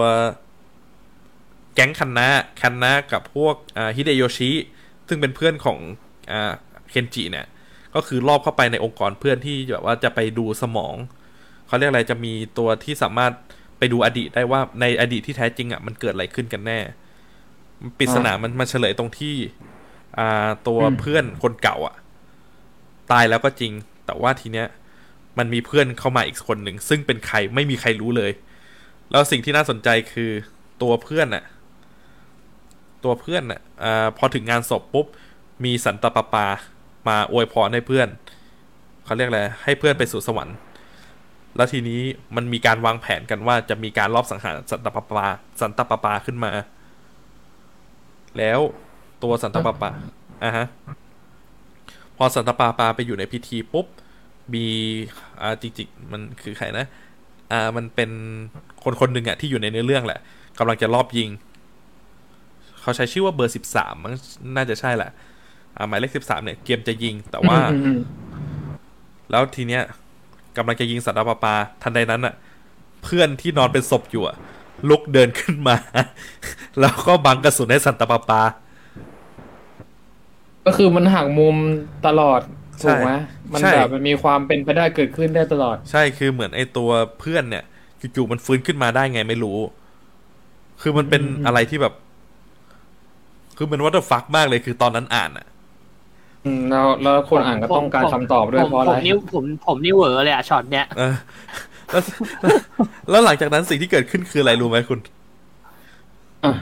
[1.76, 2.28] แก๊งคันนะ
[2.62, 4.52] คันนะกับพวกอ่าฮิเดโยชิ
[5.08, 5.78] ซึ่งเป็นเพื่อนของ
[6.32, 6.54] อ่า
[6.90, 7.46] เคนจิเนี่ย
[7.96, 10.96] ก็คือรอบเข้าไปในองค์กรเพื่อนที่แบบว่าจะไปดูสมอง
[11.68, 13.34] เขาเรียกอะไรจะมีตัวที่สามารถ
[13.78, 16.80] ไปดูอดีตได้ว่าในอดีตที่แท้จริงอะมันเกิดอะไรขึ้นกันแน่
[17.98, 19.36] ปริศนามันมันเฉลยตรงที่
[20.18, 21.96] อ่าตัวอืมเพื่อนคนเก่า อะ
[23.12, 23.72] ตายแล้วก็จริง
[24.06, 24.68] แต่ว่าทีเนี้ย
[25.38, 28.32] มันมีเพื่อนเข้ามาอีกคนหนึ่งซึ่งเป็นใครไม่มีใครรู้เลย
[29.12, 30.32] แล้วสิ่งที่น่าสนใจคือ
[30.82, 31.44] ตัวเพื่อนน่ะ
[33.04, 33.86] ตัวเพื่อนน่ะอ
[34.18, 35.06] พอถึงงานศพปุ๊บ
[35.66, 36.48] มีสันตปาปา
[37.08, 38.08] มาอวยพรให้เพื่อน
[39.06, 40.56] เขาเรียกอะไรให้เพื่อนไปสู่สวรรค์
[41.56, 42.02] แล้วทีนี้
[42.36, 45.28] มันมีการวางแผนกันว่าจะมีการรอบสังหารสันตปาปา
[45.62, 46.52] สันตปาปาขึ้นมา
[48.38, 48.60] แล้ว
[49.24, 49.92] ตัวสันตปาปา
[50.44, 50.66] อะฮะ
[52.18, 53.86] พอสันตปาปาไปอยู่ในพิธีปุ๊บ
[54.54, 54.66] มี
[55.42, 56.86] อ่าจริงๆมันคือใครนะ
[57.52, 58.10] อ่ามันเป็น
[58.84, 60.20] คนคนหนึ่งอะที่อยู่ในเนื้อเรื่องแหละ
[60.60, 61.30] กำลังจะรอบยิง
[62.82, 64.12] เขาใช้ชื่อว่าเบอร์สิบสามมัน
[64.56, 65.10] น่าจะใช่แหละ
[65.78, 68.00] อ่าหมายเลขสิบสามเนี่ยเกมจะยิงแต่ว่าอืมอืม
[69.32, 69.84] แล้วทีเนี้ย
[70.58, 72.34] กำลังจะยิงสัตว์ปาปาทันใดนั้นอะ
[73.04, 74.36] เพื่อนที่นอนเป็นศพอยู่อะ
[74.90, 75.76] ลุกเดินขึ้นมา
[76.80, 78.42] แล้วก็บังกระสุนให้สันตปาปา
[80.66, 81.56] ก็คือมันหักมุม
[82.06, 82.42] ตลอด
[82.82, 83.10] ใช่ถูกไหม
[83.54, 87.64] มันใช่แบบมันมีความเป็นไปได้เกิดขึ้นได้ตลอด ใช่คือเหมือนไอ้ตัวเพื่อนเนี่ย
[88.16, 89.60] จู่ๆมันฟื้นขึ้นมาได้ไงไม่รู้
[90.82, 91.94] คือมันเป็นอืมอะไรที่แบบ
[93.58, 95.55] คือมันวัตฟักมากเลยคือตอนนั้นอ่านอะอืม
[96.70, 101.16] แล้วแล้วคนอ่านก็ต้องการคำตอบด้วยผมเพราะอะไรผมนิ้วผมผมนิ้วเหวอเลยอะช็อตเนี้ยเออ
[101.92, 102.04] แล้ว
[103.10, 105.00] แล้วหลังจากนั้นสิ่งที่เกิดขึ้นคืออะไรรู้ไหมคุณ
[106.44, 106.54] อะ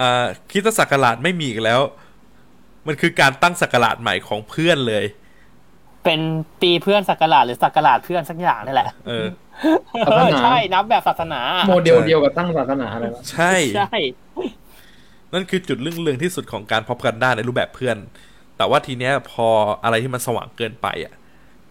[0.00, 1.80] อ่าคริดศักราชไม่มีอีกแล้ว
[2.86, 5.04] มันคือการตั้งศักราชใหม่ของเพื่อนเลย
[6.04, 6.20] เป็น
[6.62, 9.26] ปีเพื่อนสักการะหรือสักการะเพื่อนสักอย่างนี่แหละ เออ
[10.06, 13.90] ศาสนาใช่นับแบบศาสนา โมเดลเดียวกับตั้งศาสนาเลยวะใช่ใช่
[15.32, 17.96] นั่นคือจุดเรื่องเรืองที่สุดของการพบกันได้ในรูปแบบเพื่อน
[18.56, 19.46] แต่ว่าทีเนี้ยพอ
[19.84, 21.14] อะไรที่มันสว่างเกินไปอะ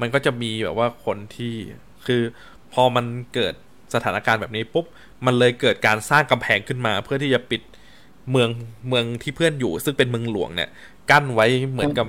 [0.02, 1.54] มันก็จะมีแบบว่าคนที่
[2.06, 2.22] คือ
[2.74, 3.54] พอมันเกิด
[3.94, 4.86] สถานการณ์แบบนี้ปุ๊บ
[5.26, 7.62] มันเลยเกิดการสร้างกำแพงขึ้นมา เพื่อที่จะปิด
[8.32, 8.50] เมือง
[8.88, 10.70] เมืองที่เพื่อนอยู่ ซึ่งเป็นเมืองหลวงเนี่ย
[11.12, 12.08] กั้นไว้เหมือนกับ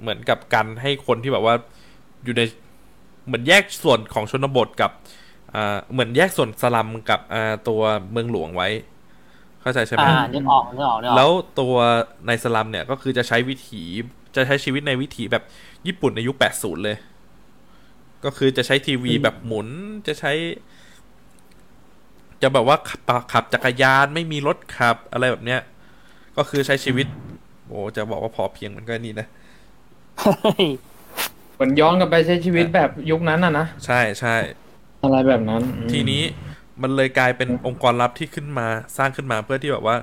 [0.00, 1.54] เหมือนกับการให้คนที่แบบว่า
[2.24, 2.42] อยู่ใน
[3.26, 4.90] เหมือนแยกส่วนของชนบทกับ
[5.54, 7.80] อ่าเหมือนแยกส่วนสลัมกับอ่าตัว
[8.12, 8.68] เมืองหลวงไว้
[9.62, 11.74] เข้าใจใช่ไหมอ่านึกออกนึกออกนึกออกแล้วตัว
[12.26, 13.82] ในสลัมเนี่ยก็คือจะใช้วิถี
[14.36, 15.44] จะใช้ชีวิตในวิถีแบบ
[15.86, 16.96] ญี่ปุ่นในยุค80เลย
[18.24, 19.68] ก็คือจะใช้ทีวีแบบหมุน
[20.06, 20.32] จะใช้
[22.42, 23.00] จะแบบว่าขับ
[23.32, 25.60] ขับจักรยานไม่มีรถขับอะไรแบบเนี้ย
[26.36, 27.06] ก็คือใช้ชีวิต
[27.66, 29.26] โอ้จะบอกว่าพอเพียงมันก็นี่นะ
[30.18, 30.66] เฮ้ย
[31.54, 34.36] เหมือนย้อนกลับไปใช้ชีวิตแบบยุคนั้นอะนะ ใช่ใช่
[35.02, 36.22] อะไรแบบนั้นอืมทีนี้
[36.82, 38.66] มันเลยกลายเป็นองค์กรลับที่ขึ้นมา
[38.96, 39.96] สร้างขึ้นมาเพื่อที่แบบว่า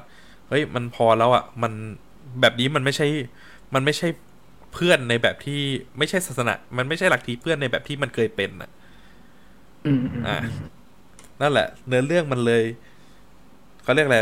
[0.49, 1.73] เฮ้ยมันพอแล้วอะ มัน
[2.41, 3.07] แบบนี้มันไม่ใช่
[3.73, 4.07] มันไม่ใช่
[4.73, 5.61] เพื่อนในแบบที่
[5.97, 8.69] ไม่ใช่ศาสนา มันไม่ใช่หลักทีเพื่อนในแบบที่มันเคยเป็นอะ
[9.85, 10.37] อืมอืมอะ
[11.41, 12.63] นั่นแหละ เนื้อเรื่องมันเลย
[13.83, 14.19] เขาเรียกอะไร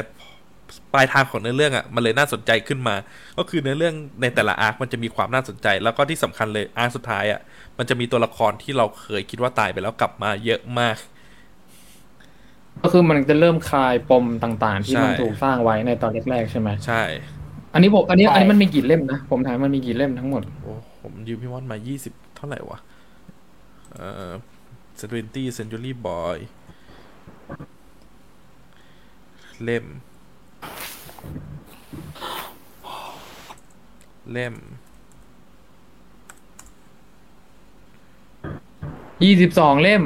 [0.94, 2.96] ปลายทางของเนื้อเรื่องอะมันเลยน่าสนใจขึ้นมา
[3.38, 7.42] ก็คือเนื้อเรื่องในแต่ละอาร์คมันจะมีความน่าสนใจ แล้วก็ที่สำคัญเลยอาร์คสุดท้ายอะ
[7.78, 10.98] มันจะมีตัวละครที่เราเคยคิดว่าตายไปแล้วกลับมาเยอะมาก
[12.84, 17.04] ก็คือมันจะเริ่มคลายปมต่างๆ ที่ใช่มันถูกสร้างไว้ในตอนแรกๆใช่ไหมใช่
[17.74, 22.80] อันนี้ผมอันนี้อันนี้มันมีกี่เล่มนะผมถามมันมีกี่เล่มทั้งหมดโอ้ผมยืมพี่มอนมายี่สิบเท่าไหร่วะ
[23.94, 24.32] เอ่อ
[24.98, 26.38] เซนต์ตี้ เซนจูรี่บอย
[29.64, 29.86] เล่ม
[34.32, 34.56] เล่ม
[39.24, 40.04] ยี่สิบสองเล่ม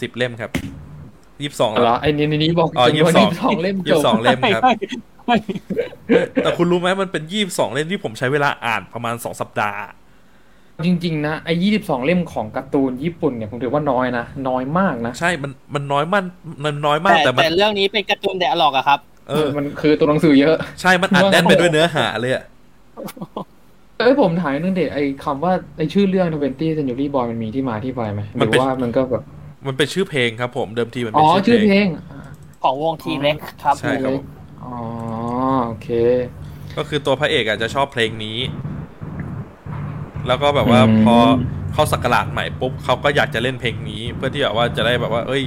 [0.00, 0.50] สิบเล่มครับ
[1.42, 4.72] ยี่สิบสองเหรอไอ้นี่นี่บอกอ๋อจริงว่า22ยี่สิบสองเล่มยี่จสิบบสองเล่มครับไม่
[5.26, 5.36] ไม่
[6.42, 9.80] แต่คุณรู้ไหมมันเป็นยี่สิบสองเล่มที่ผมใช้เวลาอ่านประมาณสองสัปดาห์
[10.84, 16.24] จริง ๆ นะไอ้ยี่สิบสองเล่มของการ์ตูนญี่ปุ่นเนี่ยผมถือว่าน้อยนะน้อยมากนะใช่มันมันน้อยมัน
[16.64, 22.44] มันน้อยมากแต่แต่มันแต่เรื่องนี้เป็นการ์ตูนแดอะล็อกอะครับเออมันคือตัวหนังสือเยอะ ใช่มันอัดแน่นไปด้วยเนื้อหาเลยอะ
[23.98, 29.22] เอ้ยผมถามนึงเด็ไอ้คำว่าไอ้ชื่อเรื่อง Twenty Century Boy มันมีที่มาที่ไปไหมหรือว่ามันก็แบบ
[29.66, 31.86] มันเป็นชื่อเพลงครับผมเดิมทีมันอ๋เป็อนชื่ชื่ออเพเพลลงง
[32.60, 34.26] ของวงทีเล็กครับใช่ครับผม
[34.60, 34.66] อ๋อ
[35.64, 35.86] โอเค
[36.76, 38.38] ก็คือตัวพระเอกอาจจะชอบเพลงนี้
[40.26, 41.16] แล้วก็แบบว่าอืมพอ
[41.72, 45.42] เข้าสักราชใหม่ปุ๊บเขาก็อยากจะเล่นเพลงนี้ เพื่อที่แบบว่าจะได้แบบว่า เอ้ย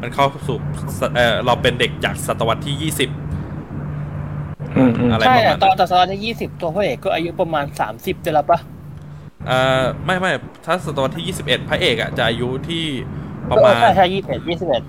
[0.00, 0.56] มันเข้าสู่
[0.98, 3.10] ศเออเราเป็นเด็กจากศตวรรษที่ยี่สิบ
[4.74, 8.58] อืมอืมอะไรใช่ประมาอะณตอนนั้นตอนตอนที่ยี่สิบตัวพระเอกก็อายุประมาณสามสิบจะแล้วปะ
[9.48, 10.32] อ่าไม่ไม่
[10.64, 12.84] ถ้าศตวรรษที่ยี่สิบเอ็ดพระเอกอะจะอายุที่
[13.50, 14.82] ประมาณใช่ใช่ยี่สิบเอ็ดยี่สิบเอ็ด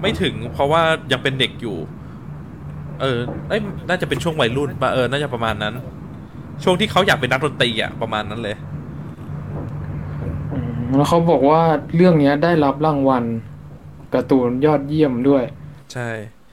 [0.00, 1.76] ไม่ถึงเพราะว่ายังเป็นเด็กอยู่
[3.00, 5.74] เออเอ้ยน่าจะเป็นช่วงวัยรุ่นปะเออน่าจะประมาณนั้น
[6.62, 8.56] ช่วงที่เขาอยากเป็นนักดนตรีอะประมาณนั้นเลย
[10.52, 11.62] อืมแล้วเขาบอกว่า
[11.94, 13.24] เรื่องเนี้ยได้รับรางวัล
[14.14, 15.44] การ์ตูนยอดเยี่ยมด้วย
[15.92, 16.08] ใช่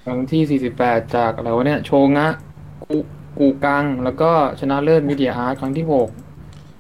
[0.06, 2.28] ครั้งที่ 48 จากอะไรวะเนี่ย โชงะ
[2.84, 2.96] กู
[3.40, 6.08] กูกัง แล้วก็ชนะเลิศ Media Art ครั้งที่ 6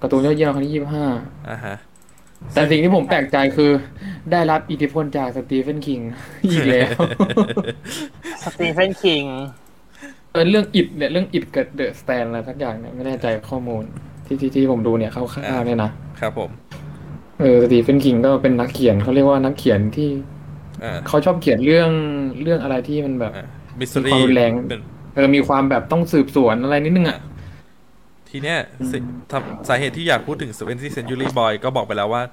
[0.01, 0.73] การ์ตูนยอดเยี่ยมครั้งที่
[1.13, 1.75] 25อ่าฮะ
[2.53, 3.71] แต่สิ่งที่ผมแปลกใจคือ
[4.31, 5.99] ได้รับอิทธิพลจากสตีเฟนคิง
[6.51, 6.89] อีกแล้ว
[8.43, 9.23] สตีเฟนคิง
[10.31, 13.83] เออเรื่องอิดเนี่ยเรื่องอิดกับ The Stand อะไรสักอย่างเนี่ยไม่แน่ใจข้อมูล
[14.25, 16.49] ที่ที่ที่ผมดูเนี่ยเขาข้าวๆเนี่ยนะครับผม
[17.39, 20.09] เออสตีเฟนคิงก็เป็นนักเขียนเขาเรียกว่านักเขียนที่
[20.83, 21.91] อ่าเขาชอบเขียนเรื่อง
[22.41, 23.31] เรื่องอะไรที่มันแบบ
[23.79, 24.81] มิสมีรีความรุนแรงเป็น
[25.15, 27.19] เออมีความแบบต้องสืบสวนอะไรนิดนึงอะ
[28.31, 28.57] ทีเนี้ย
[28.91, 28.97] สิ
[29.31, 32.23] ทำสาเหตุที่อยากพูดถึง 20th Century Boy ก็บอกไปแล้วว่า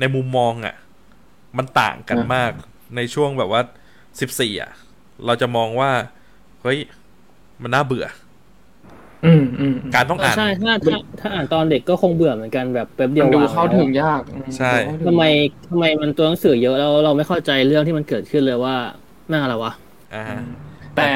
[0.00, 0.74] ในมุมมองอะ
[1.58, 2.52] มันต่างกันอะมาก
[2.96, 3.60] ในช่วงแบบว่า
[4.10, 4.70] 14 อะ
[5.26, 5.90] เราจะมองว่า
[6.62, 6.78] เฮ้ย
[7.62, 8.06] มันน่าเบื่อ
[9.26, 15.24] อืมอืมอืมการต้องอ่านใช่ถ้าถ้าถ้าอ่านตอนเด็กก็คงเบื่อเหมือนกันแบบแป๊บเดียวมันดูวางเข้าแล้วถึงยากอืใช่ดูเข้าถึงทำไม
[15.70, 18.74] ทำไมมันตัวหนังสือเยอะแล้วเราไม่เข้าใจเรื่องที่มันเกิดขึ้นเลยว่า
[19.28, 19.72] แม่งอะไรวะ
[20.14, 20.38] อ่าฮะ
[20.96, 21.08] แต่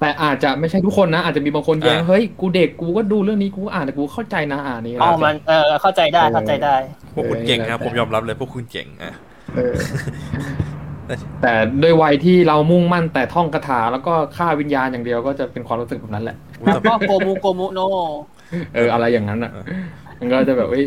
[0.00, 6.76] แต่อาจจะไม่ใช่ทุกคนนะอาจจะมีบางคนแย้งอะเฮ้ยกูเด็กกูก็ดูเรื่องนี้กูก็อ่านแต่กูเข้าใจนะอ่านนี้อ๋อมันเออเข้าใจได้เข้าใจได้
[7.14, 9.14] พวกคุณเก่งครับเออผมยอมรับเลยพวกคุณเก่งอะ
[9.54, 9.74] เออ
[11.42, 17.80] แต่ด้วยวัยที่เรามุ่งมั่นแต่ท่องคาถาแล้วก็ฆ่าวิญญาณอย่างเดียวก็จะเป็นความรู้สึกแบบนั้นแหละอุ๊ยแล้วแต่ก็โกมุโกมุโน
[18.74, 19.64] เอออะไรอย่างนั้นอะเออ
[20.18, 20.84] มันก็จะแบบเอ้ย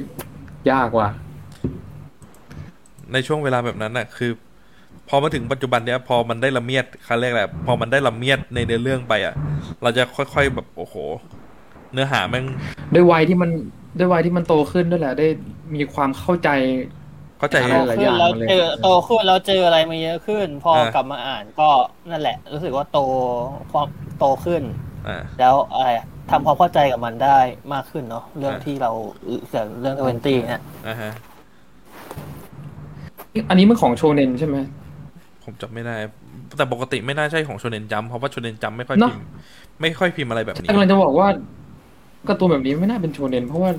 [0.71, 1.09] ยากว่ะ
[3.13, 4.31] ในช่วงเวลาแบบนั้นน่ะ คือ
[5.13, 9.35] พอมาถึงปัจจุบันเนี้ยพอมันได้ละเมียดเขาเรียกอะไรพอมันได้ละเมียดในเนื้อเรื่องไปอะ
[9.81, 10.95] เราจะค่อยๆแบบโอ้โห
[11.93, 12.45] เนื้อหาแม่ง
[12.93, 13.49] ด้วยวัยที่มัน
[13.97, 15.27] ด้วยวัยที่มันโตขึ้นด้วยแหละ ได้
[15.75, 16.49] มีความเข้าใจ
[17.39, 21.69] เข้าใจอะไรโตหลายขึ้อนย่างแล้วเลยเจอโตขึ้นแล้วเจออะไรมาเยอะขึ้น พออ่ากลับมาอ่านก็
[22.09, 22.99] นั่นแหละ รู้สึกว่าโต
[23.71, 23.87] ความ
[24.19, 24.61] โตขึ้น
[25.07, 27.39] อ่าแล้วอะไรอะทำความเข้าใจกับมันได้
[27.73, 28.91] มากขึ้นเนาะเรื่องอ่าที่เรา
[29.49, 31.11] เรื่องเรื่องทเวนตี้เนี่ยอ่าฮะ
[33.49, 34.57] อันนี้มันของโชเน็นใช่ไหม
[35.43, 35.95] ผมจำไม่ได้
[36.57, 39.25] แต่ปกติไม่น่าใช่ของโชเนนจัมเพราะว่าโชเนนจัมไม่ค่อยเนอะพิมพ์
[39.81, 41.27] ไม่ค่อยพิมพ์อะไรแบบนี้กำลังจะบอกว่า
[42.29, 43.71] การ์ตูนแบบนี้ไม่น่าเป็นโชเน็นเพราะว่า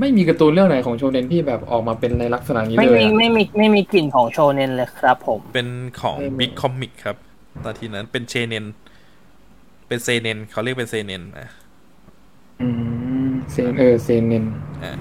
[0.00, 5.68] ไม่มีการ์ตูนเรื่องไหนของโชเน็นที่แบบออกมาเป็นในลักษณะนี้ไม่เลยมีอะไม่มีไม่มีกลิ่นของโชเนนเลยครับ ผมเป็น
[6.00, 7.16] ของไม่มีบิ๊กคอมิกครับ
[7.64, 8.64] ตอนทีนั้นเป็นเชเนน
[9.88, 11.48] เป็นเซเนนเขาเรียกเป็นเซเนนอะ
[12.60, 12.68] อื
[13.28, 14.44] มเซนเออเซนเนน
[14.84, 14.92] อ่า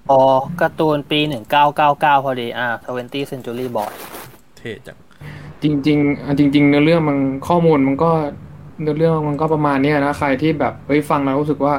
[0.17, 0.17] อ
[0.61, 3.93] การ์ตูนปีหนึ่งเก้าเก้าเก้าพอดี อ่าทเวนตี้เซนจูรี่บอย
[4.57, 4.97] เท่จัง
[5.63, 8.11] จริงๆอะจริง ๆ เนื้อเรื่องมันข้อมูลมันก็
[8.81, 11.73] เนื้อเรื่องมันก็ประมาณเนี้ยนะใครที่แบบเฮ้ยฟังแล้วรู้สึกว่า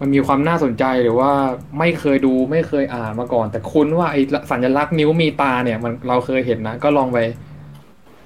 [0.00, 1.30] มันมีความน่าสนใจหรือว่า
[1.78, 7.18] ไม่เคยดูไม่เคยอ่านมาก่อน แต่คุ้นว่าไอ้สัญลักษณ์นิ้วมีตาเนี่ย มันเราเคยเห็นนะ ก็ลองไป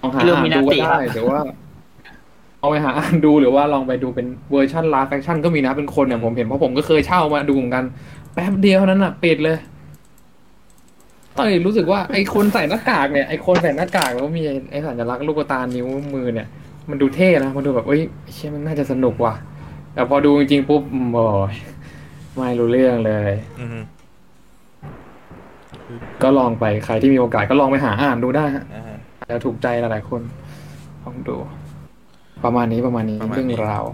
[0.03, 1.39] ลองหาอ่านดูก็ได้หรือว่า
[2.61, 7.85] เอาไปหาอ่านดูหรือว่าลองไปดูเป็นเวอร์ชัน live action ก็มีนะเป็นคนเนี่ยผมเห็นเพราะผมก็เคยเช่ามาดูเหมือนกัน
[8.37, 9.59] แป๊บเดียวเท่านั้นอะปิดเลย
[11.37, 16.49] ตอนนี้รู้สึกว่าไอ้คนใส่หน้ากากเนี่ยไอ้คนใส่หน้ากากแล้วมีไอ้สัญลักษณ์ลูกตานิ้วมือเนี่ย
[16.91, 19.35] มันดูเท่นะมันดูแบบเอ้ยเชี่ยมันน่าจะสนุกว่ะ
[19.95, 21.55] แต่พอดูจริงๆปุ๊บอืมโอ้ย
[22.37, 23.79] ไม่รู้เรื่องเลยอือฮึ
[26.23, 30.21] ก็ลองไปใครที่มีโอกาสก็ลองไปหาอ่านดูได้ฮะอ่าฮะอาจจะถูกใจหลายๆคน
[31.05, 31.37] ลองดู
[32.45, 33.85] ประมาณนี้ประมาณนี้ประมาณนี้เรื่องราว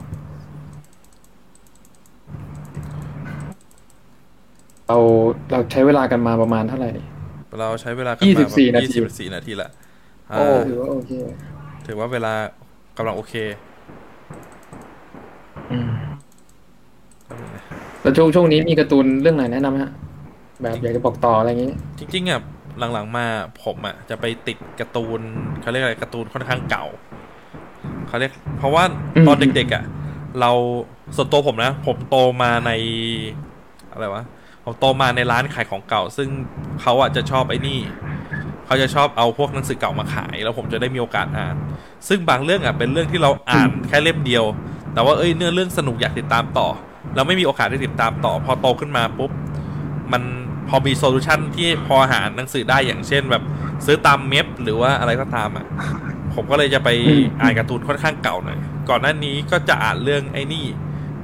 [4.92, 5.04] เรา
[5.50, 7.06] เราใช้เวลากันมาประมาณเท่าไหร่นี่
[7.58, 9.70] เราใช้เวลากันยี่สิมาบสี่นาทียี่สิบสี่นาทีละ
[10.32, 11.12] อ่าโอ้ถือว่าโอเค
[11.86, 12.32] ถือว่าเวลา
[12.96, 13.34] กำลังโอเค
[15.70, 15.90] อืม
[18.02, 19.92] แล้วช่วงช่วงนี้มีการ์ตูนเรื่องไหนแนะนำไหมฮะ
[20.62, 22.40] แบบอยากจะบอกต่ออะไรอย่างนี้ จริงๆอะ
[22.78, 23.26] หลังๆมา
[23.64, 25.20] ผมอะจะไปติดการ์ตูน
[25.60, 26.86] เขาเรียกอะไรการ์ตูนค่อนข้างเก่า
[28.08, 28.84] เขาเรียก เพราะว่า
[29.16, 29.84] อืมตอนเด็กๆอะ
[30.40, 30.50] เรา
[31.16, 32.70] ส่วนตัวผมนะ ผมโตมาใน
[33.92, 34.22] อะไรวะ
[34.64, 36.28] ผมโตมาในร้านขายของเก่า ซึ่ง
[36.80, 37.78] เขาอะจะชอบไอ้นี่
[38.66, 41.56] เขาจะชอบเอาพวกหนังสือเก่ามาขาย แล้วผมจะได้มีโอกาสอ่าน
[42.08, 44.44] ซึ่งบางเรื่องอะเป็นเรื่องที่เราอ่านแค่เล่มเดียว
[44.94, 46.68] แต่ว่าเอ้ยเนื้อเรื่องสนุกอยากติดตามต่อ
[47.16, 49.30] เราไม่มีโอกาสได้ติดตามต่อ พอโตขึ้นมาปุ๊บ
[50.12, 50.22] มัน
[50.68, 53.42] พอมี solution ที่พอหาหนังสือได้อย่างเช่นแบบ
[53.86, 55.66] ซื้อตาม MEB หรือว่าอะไรก็ตามอะ
[56.34, 60.64] ผมก็เลยจะไปอืมอ่านการ์ตูนค่อนข้างเก่าหน่อย ก่อนหน้านี้ก็จะอ่านเรื่องไอ้นี่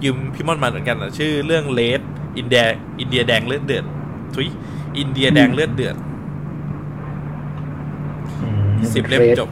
[0.04, 2.00] ยืมพี่ม่อนมาเหมือนกันนะชื่อเรื่อง Red
[2.38, 2.64] อินเดีย
[3.00, 3.84] อินเดียแดงเลือดเดือด
[4.34, 4.48] ทุย
[4.98, 5.96] อินเดียแดงเลือดเดือด
[8.94, 9.50] สิบเล่มจบ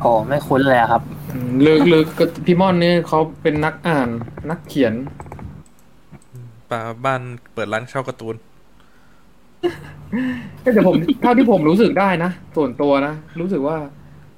[0.00, 4.08] โอ้ไม่คุ้นเลยอะครับอืมหรือหรือก็พี่ม่อนนี่เขาเป็นนักอ่าน
[4.50, 4.94] นักเขียน
[6.70, 7.20] ป้าบ้าน
[7.54, 8.36] เปิดร้านเช่าการ์ตูน
[10.62, 13.76] แต่ผมเท่าที่ผมรู้สึกได้นะส่วนตัวนะรู้สึกว่า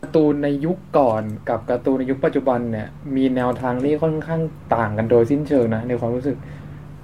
[0.03, 4.41] การ์ตูนในยุคก่อนกับการ์ตูนในยุคปัจจุบันเนี่ย มีแนวทางที่ค่อนข้าง
[4.75, 6.37] ต่างกันโดยสิ้นเชิงนะในความรู้สึก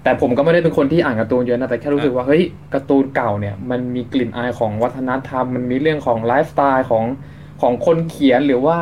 [0.03, 2.43] แต่ผมก็ไม่ได้เป็นคนที่อ่านการ์ตูนเยอะนะแต่แค่รู้สึกว่าเฮ้ย
[2.75, 7.05] การ์ตูนเก่าเนี่ยมันมีกลิ่นอายของวัฒนธรรม มันมีเรื่องของไลฟ์สไตล์ของ
[7.63, 8.79] ของคนเขียนหรือว่า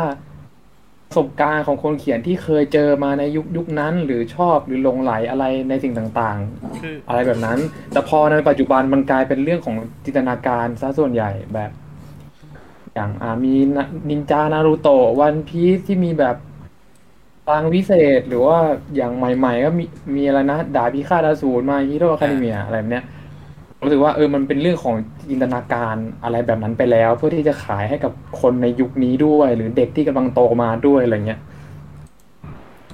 [1.09, 6.39] ประสบการณ์ของคนเขียนที่เคยเจอมาในยุคยุคนั้น หรือชอบหรือหลงไหลอะไรในสิ่งต่าง
[6.83, 7.59] คือๆอะไรแบบนั้น
[7.93, 11.71] แต่พอในปัจจุบันมันกลายเป็นเรื่องของจินตนาการซะส่วนใหญ่แบบ
[12.95, 16.37] อย่างอ่ามีนะนินจานารูโตะวันพีซที่มีแบบ
[17.47, 18.59] พลังวิเศษหรือว่า
[18.97, 23.05] อย่างใหม่ ๆ ก็มีมีอะไรนะดาบพิฆาตอสูร My Hero Academia อะไรแบบเนี้ย
[23.83, 24.97] รู้สึกว่าเออมันเป็นเรื่องของ
[25.31, 31.41] จินตนาการอะไรแบบนั้นไปแล้ว เพื่อที่จะขายให้กับคนในยุคนี้ด้วย หรือเด็กที่กำลังโตมาด้วยอะไรเงี้ย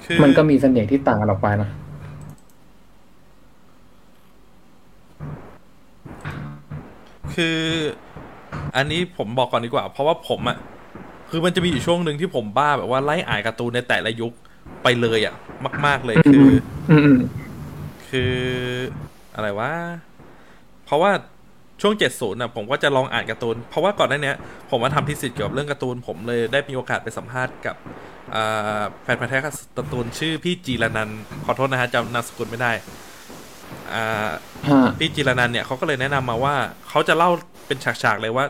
[0.05, 1.71] คือมันก็มีเสน่ห์ที่ต่างกันออกไปนะ
[7.35, 7.61] คือ
[8.77, 10.59] อันนี้ผมบอกก่อนดีกว่า เพราะว่าผมอะ
[11.31, 14.33] คือมันจะมีอยู่ช่วงหนึ่งที่ผมบ้าแบบว่าไล่อ่านการ์ตูนในแต่ละยุค
[14.83, 15.35] ไปเลยอะ
[15.87, 16.49] มาก ๆเลยคือ
[16.91, 17.19] อืมอืม
[18.09, 18.35] คือ
[19.35, 19.71] อะไรวะ
[20.85, 21.11] เพราะว่า
[21.81, 24.37] ช่วง70น่ะผมก็จะลองอ่านการ์ตูน เพราะว่าก่อนหน้าเนี้ย
[24.71, 27.77] ผมมาทำทีสิทธิ์เกี่ยวกับเรื่องการ์ตูน ผมเลยได้มีโอกาสไปสัมภาษณ์กับ
[28.35, 32.73] อ่าแฟนพันธุ์แท้การ์ตูนชื่อพี่จีรนันท์ขอโทษนะฮะจำนามสกุลไม่ได้
[33.95, 34.33] อ่าฮะ
[34.99, 36.55] พี่จิรนันท์เนี่ยเขาก็เลยแนะนำมาว่า
[36.89, 37.31] เขาจะเล่า
[37.67, 38.45] เป็นฉากๆเลยว่า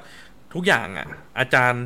[0.55, 1.07] ทุกอย่างอะ
[1.39, 1.85] อาจารย์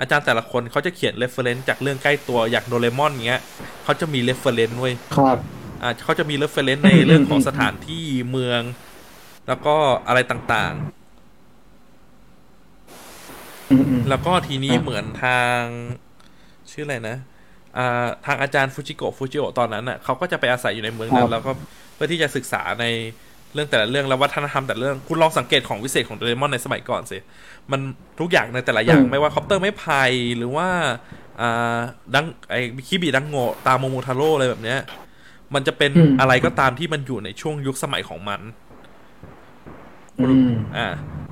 [0.00, 3.42] อาจารย์แต่ละคนเขาจะเขียน reference จากเรื่องใกล้ตัวอย่างโดเรมอนเงี้ย
[3.84, 5.38] เขาจะมี reference เว้ยครับ
[5.82, 8.62] อ่าเขาจะมี reference ในเรื่องของสถานที่เมือง
[9.48, 9.74] แล้วก็
[10.08, 10.74] อะไรต่าง
[13.70, 15.60] อืมอืมๆแล้วก็ทีนี้ครับเหมือนทาง
[16.70, 17.16] ชื่ออะไรนะ
[17.78, 21.52] อ่าทางอาจารย์ฟูจิโกะฟูจิโอะตอนนั้นอะเขาก็จะไปอาศัยอยู่ในเมืองนั้น แล้วก็
[21.89, 22.86] เพื่อที่จะศึกษาใน
[23.54, 27.18] เรื่องแต่ละเรื่องแล้ววัฒนธรรมแต่ละเรื่องคุณลองสังเกตของวิเศษของโดเรมอนในสมัยก่อนสิ
[27.70, 27.80] มัน
[28.20, 30.02] ทุกอย่างในแต่ละอย่างไม่ว่าคอปเตอร์ไม้ไผ่
[30.36, 30.68] หรือว่า
[31.40, 31.78] อ่า
[32.14, 32.54] ดังไอ
[32.88, 34.78] คิบิดังโงะตามโมโมทาโร่อะไรแบบเนี้ย
[35.54, 38.40] มันจะเป็นอืมอะไรก็ตามที่มันอยู่ในช่วงยุคสมัยของมัน
[40.20, 40.86] อืมอ่า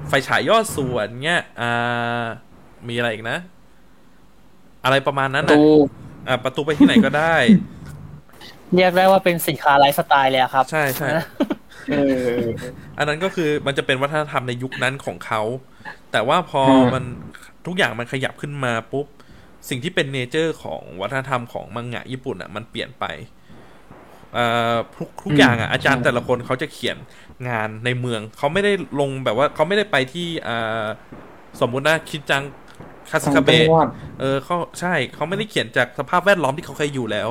[0.08, 2.24] ไฟฉายยอดส่วนเนี้ยอ่า
[2.88, 3.38] มีอะไรอีกนะ
[4.84, 5.62] อะไรประมาณนั้นนะตู
[6.28, 7.36] อ่าประตูไปที่ไหนก็ได้
[8.74, 11.08] เรียกได้ว่าเป็นสินค้าไลฟ์สไตล์เลยอะครับ ใช่ใช่
[11.90, 11.94] เอ
[12.36, 12.38] อ
[12.98, 15.42] อันนั้นก็คือมันจะเป็นวัฒนธรรมในยุคนั้นของเขา
[16.12, 17.04] แต่ว่าพอฮะมัน
[17.66, 19.06] ทุกอย่างมันขยับขึ้นมาปุ๊บ
[19.68, 23.04] สิ่งที่เป็นเนเจอร์ของวัฒนธรรมของมังงะญี่ปุ่นอะ มันเปลี่ยนไป
[24.34, 26.96] เอ่อทุกทุกอย่างอะอาจารย์แต่ละคนเขาจะเขียน
[27.48, 30.86] งานในเมือง เขาไม่ได้ลงแบบว่าเขาไม่ได้ไปที่อ่า
[31.60, 32.42] สมมุตินะคิดจัง
[33.10, 33.88] คาสทางคาจัเบะงหวัด
[34.20, 37.28] เออเขาใช่เขาไม่ได้เขียนจากสภาพแวดล้อมที่เขาเคยอยู่แล้ว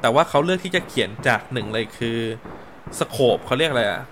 [0.00, 2.18] แต่ว่าเขาเลือกที่จะเขียนจากหนึ่งเลยคือ
[2.98, 4.02] สโคปเขาเรียกอะไรอะ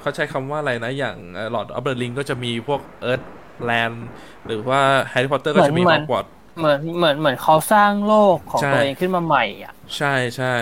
[0.00, 1.16] เขาใช้คำว่าอะไรนะ อย่าง
[1.50, 3.22] หลอดออฟเดอะลิงก็จะมีพวกเอิร์ธ
[3.64, 4.06] แลนด์
[4.46, 10.54] หรือว่าแฮร์รี่พอตเตอร์ก็จะมีเหฮมืออนกวอตส์เหมือนเหมือนเหมือนเขาสร้างโลกของใช่ตัวเองขึ้นมาใหม่อะ ใช่ใช่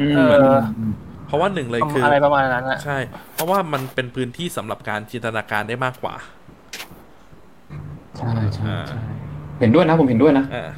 [0.00, 0.20] อืมเอ
[0.54, 0.58] อ
[1.26, 2.98] เพราะว่าหนึ่งเลยคืออะไรประมาณนั้นอะใช่
[3.34, 6.14] เพราะว่ามันเป็นพื้นที่สำหรับการจินตนาการได้มากกว่า
[8.18, 9.00] ใช่ใช่ใช่
[9.60, 10.70] เห็นด้วยนะผมเห็นด้วยนะอ่า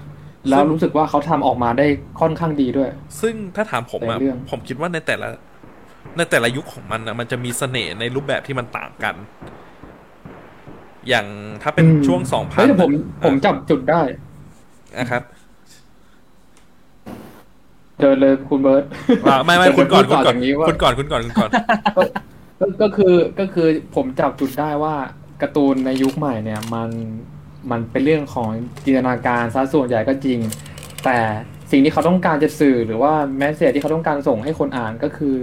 [0.49, 1.87] แล้วรู้สึกว่าเขาทำออกมาได้
[2.21, 5.29] ค่อนข้างดีด้วย ซึ่งถ้าถามผมอะในเรื่องผมคิดว่าในแต่ละ
[6.17, 9.15] ในแต่ละยุคของมันอะมันจะมีเสน่ห์ในรูปแบบที่มันต่างกัน
[11.09, 11.27] อย่าง
[11.63, 12.91] ถ้าเป็นช่วงสองพัเฮ้นยแต่ผม
[13.25, 14.01] ผมจับจุดได้
[14.99, 15.23] นะครับ
[18.01, 18.85] เดินเลยคุณเบิร์ต
[19.29, 21.51] อ่าไม่ไม่คุณก่อนคุณก่อนย่างนี้ว่าคุณก่อนคุณก่อนคุณก่อน
[21.97, 22.03] ก็
[22.83, 24.95] ก็คือก็คือผมจับจุดได้ว่า
[25.43, 26.91] การ์ตูนในยุคใหม่เนี่ย มัน
[27.71, 28.49] มันเป็นเรื่องของ
[28.85, 30.39] จินตนาการซะส่วนใหญ่ก็จริง
[31.05, 31.19] แต่
[31.71, 35.35] สิ่งที่เขาต้องการจะสื่อหรือว่าแมสเซจที่เขาต้องการส่งให้คนอ่านก็คือ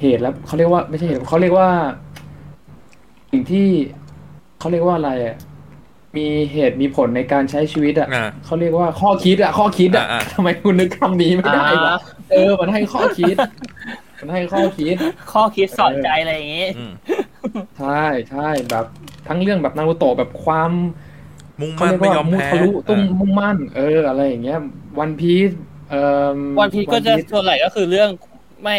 [0.00, 1.70] เหตุและเขาเรียกว่าไม่ใช่เหตุเขาเรียกว่า
[3.30, 3.68] สิ่งที่
[4.58, 5.36] เขาเรียกว่าอะไรอะ
[6.16, 11.98] มีเหตุมีผลในการใช้ชีวิตอะอ่าเขาเรียกว่าข้อคิดอะ ข้อคิดอะอ่าทำไมคุณนึกคำนี้ไม่ได้วะอ่า
[12.30, 13.36] เออ มันให้ข้อคิด
[14.20, 14.96] มันให้ข้อคิด
[15.32, 16.92] ข้อคิดสอนใจอะไรอย่างงี้อืม
[17.78, 18.86] ใช่ใช่แบบ
[19.28, 20.70] ทั้งเรื่องแบบนารูโตะแบบความ
[21.60, 24.58] มุ่งเขามั่นเรียกไม่ว่ายอมมุแพ้ทะลุตุ้มอ่ามุ่งมั่น เออ อะไรอย่างเงี้ย
[24.98, 25.50] วันพีซ
[25.90, 26.02] เอ่
[26.34, 28.08] อวันพีก็จะ One Piece ส่วนใหญ่ก็คือเรื่อง
[28.64, 28.76] ไม่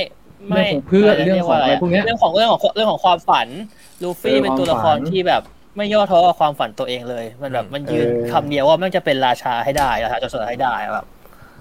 [0.49, 3.47] ไม่เรื่องของเพื่อนจะเรื่องของอะไรพวกเนี้ยเรื่องของเรื่องของเรื่องของความฝัน
[4.03, 5.41] ลูฟี่เออเป็นตัวละคความฝันที่แบบ
[5.77, 11.05] ไม่ย่อท้อกับความฝันตัวเองเลย มันแบบมันยืนเออคำเดียวว่ามันจะเป็นราชาให้ได้ราชาจนสุดให้ได้แบบ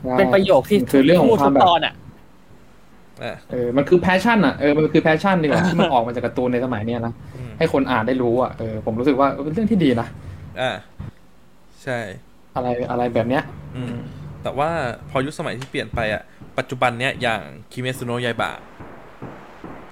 [0.04, 1.94] ใช่เป็นประโยคที่มันคือเรื่องของพูดความแบบทุกตอนอะ
[3.22, 10.08] อ่าเออ มันคือ passion อะ เออ มันคือ passion ดีกว่าที่มันออกมาจากการ์ตูนในสมัยเนี้ยนะอืมให้คนอ่านได้รู้อะ เออ ผมรู้สึกว่าเออเป็นเรื่องที่ดีนะ
[10.60, 10.72] อ่า
[11.82, 11.98] ใช่
[12.56, 13.42] อะไรอะไรแบบเนี้ย
[13.76, 13.94] อืม
[14.42, 14.70] แต่ว่า
[15.10, 16.22] พอยุคสมัยที่เปลี่ยนไปอะ
[16.58, 17.42] ปัจจุบันเนี้ยอย่าง
[17.72, 18.52] คิเมซุโนะยายบะ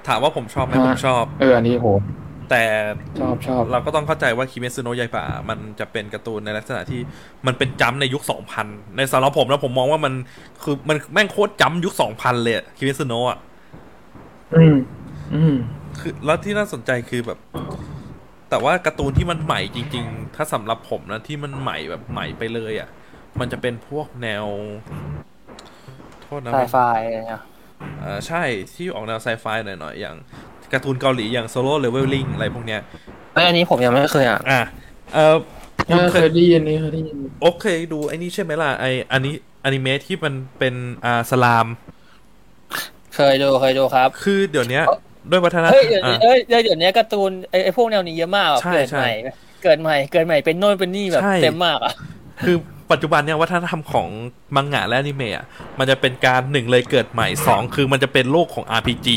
[0.08, 1.88] ถามว่าผมชอบไหมฮะผมชอบ เอออันนี้โห
[2.50, 2.62] แต่
[3.20, 7.00] ชอบชอบเราก็ต้องเข้าใจว่าคิเมซุโนะยายบะมันจะเป็นการ์ตูนในลักษณะที่
[7.46, 8.22] มันเป็นจัมป์ในยุค
[8.60, 10.14] 2000 ในสำหรับผมแล้วผมมองว่ามัน
[10.62, 13.38] คือมันแม่งโคตรจัมป์ยุค 2000 เลยคิเมซุโนะอะ
[14.54, 14.76] อืม
[15.34, 15.54] อืม
[15.98, 17.38] คือแล้วที่น่าสนใจคือแบบ
[18.50, 22.88] แต่ว่าการ์ตูนที่มันใหม่จริง ๆ ถ้าสำหรับผมนะที่มันใหม่แบบใหม่ไปเลยอะ
[23.40, 24.46] มันจะเป็นพวกแนว
[26.22, 27.42] โทษนะไซไฟอะไรเงี้ย
[28.02, 28.42] อ่าใช่
[28.74, 30.16] ที่ออกแนวไซไฟหน่อยๆอย่าง
[30.72, 32.80] การ์ตูนเกาหลีอย่าง Solo Leveling อะไรพวกเนี้ย
[33.32, 34.62] ไอยอันนี้ผมยังไม่เคยอ่านอะ
[35.14, 35.36] เออ
[35.88, 41.66] เออเคยได้ยินนี่เคยได้ยินโอเคดูไอ้นี่ใช่ไหมล่ะไออันนี้อนิเมะที่มันเป็นอ่าสไลม์
[43.14, 44.84] เคยดูเคยดูครับ คือเดี๋ยวเนี้ย
[45.30, 49.12] ด้วยวัฒนธรรมเฮ้ยเดี๋ยวนี้อะเอ้ยเดี๋ยวนี้การ์ตูนไอ้ไอ้พวกแนวนี้เยอะมากอะใช่เกิดใช่ใหม่
[49.62, 51.92] เกิดใหม่เกิดใหม่เป็นโน่นเป็นนี่แบบใช่เต็มมากอะ
[52.46, 52.56] คือ
[52.90, 54.08] ปัจจุบันเนี่ยวัฒนธรรมของ
[54.56, 55.44] มังงะและอนิเมะอะ
[55.78, 59.08] มันจะเป็นการหนึ่งเลยเกิดใหม่สองคือมันจะเป็นโลกของ RPG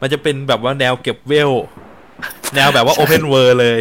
[0.00, 1.50] มันจะเป็นแบบว่าแนวเก็บเวล
[2.54, 3.80] แนวแบบว่า Open World เลย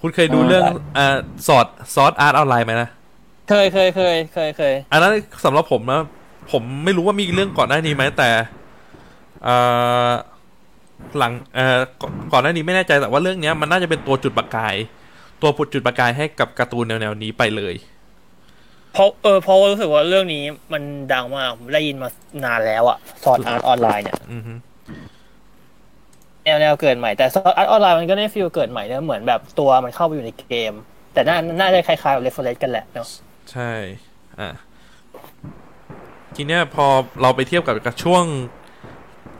[0.00, 0.64] คุณเคยดูเรื่อง
[0.98, 2.88] อ่าสอดซอสอาร์ตออนไลน์ไหมนะ
[3.48, 5.12] เคยเคยเคยเคยเคยอันนั้น
[5.44, 6.02] สำหรับผมนะ
[6.52, 8.44] ผมไม่รู้ว่ามีเรื่องก่อนหน้านี้ไหมแต่เอ่อ
[11.18, 14.74] หลังเอ่อก่อนก่อนหน้านี้ไม่แน่ใจแต่ว่าเรื่องเนี้ยมันน่าจะเป็นตัวจุดประกาย
[15.42, 17.74] ตัวปุดจุดประกายให้กับการ์ตูนแนวๆนี้ไปเลย
[18.92, 22.08] เพราะเออเพราะว่ารู้สึกว่าเรื่องนี้มันดังมากผมได้ยินมา
[22.44, 24.52] นานแล้วอะสอนอาร์ตออนไลน์เนี่ยอือฮึ
[26.44, 30.72] แนวแนวเกิดใหม่แต่ Sword Art Online มันก็ได้ feel เกิดใหม่เนี่ยเหมือนแบบตัวมันเข้าไปอยู่ในเกม
[31.12, 33.06] แต่น่าน่าจะคล้ายๆกับเรฟเฟรนกันแหละเนาะ
[33.52, 33.70] ใช่
[34.40, 34.50] อะ
[36.36, 36.86] ทีเนี้ยพอ
[37.22, 38.24] เราไปเทียบกับกับช่วง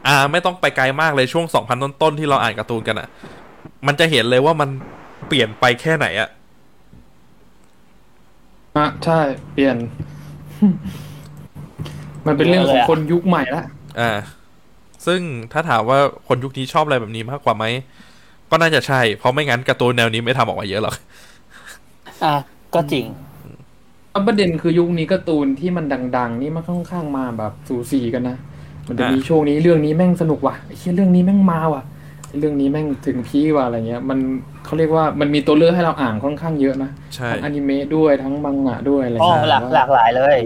[0.07, 3.09] อ่า ไม่ต้องไปไกลมากเลยช่วงสองพันต้นๆที่เราอ่านการ์ตูนกันอะ่ะ
[3.87, 4.69] มันจะเห็นเลยว่ามัน
[5.29, 6.29] เปลี่ยนไปแค่ไหนอะ่ะ
[8.77, 9.21] อะใช่
[9.53, 9.77] เปลี่ยน
[12.27, 13.65] มันเป็นเรื่องของคนยุคใหม่ละ
[14.01, 14.11] อ่า
[15.07, 15.21] ซึ่ง
[15.53, 17.65] ถ้าถามว่าคนยุคนี้ชอบอะไรแบบนี้มากกว่าไหม
[18.51, 20.95] ก็น่าจะใช่ เพราะไม่งั้นการ์ตูนแนวนี้ไม่ทำออกมาเยอะหรอก
[22.25, 22.35] อะ
[22.75, 23.05] ก็จริง
[24.27, 25.85] ประเด็นคือยุคนี้การ์ตูนที่มัน
[26.17, 28.37] ดัง ๆ นี่มันค่อนข้างมาแบบสูสีกันนะ
[28.89, 31.83] มันจะมีอะช่วงนี้เรื่องนี้แม่งสนุกว่ะไอ้เชี่ยเรื่องนี้แม่งมาว่ะ
[32.29, 34.19] ไอ้เรื่องนี้แม่งถึงพีคว่ะอะไรเงี้ย มัน
[34.65, 40.37] เขาเรียกว่ามันมีตัวเลือกให้เราอ่านค่อนข้างเยอะนะใช่ทั้งอนิเมะด้วยทั้งมังงะด้วยอะไรอ๋อเงี้ยหลากหลากหลายเลย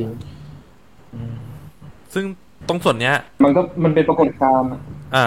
[2.14, 2.24] ซึ่ง
[2.68, 4.80] ตรงส่วนเนี้ย มันก็มันเป็นปรากฏการณ์อะ
[5.16, 5.26] อ่า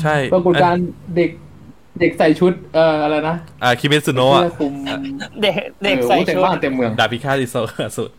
[0.00, 0.84] ใช่ ปรากฏการณ์
[1.16, 1.30] เด็ก
[2.00, 4.72] เด็กใส่ชุดเอ่ออะไรนะอ่าคิเมสึโนะเสื้อคลุมอะ
[5.42, 7.56] เด็กเด็กออใส่โอ้เต็มชุดบ้านเต็มเมืองดาบพิฆาตอิโซ
[7.98, 8.10] สุด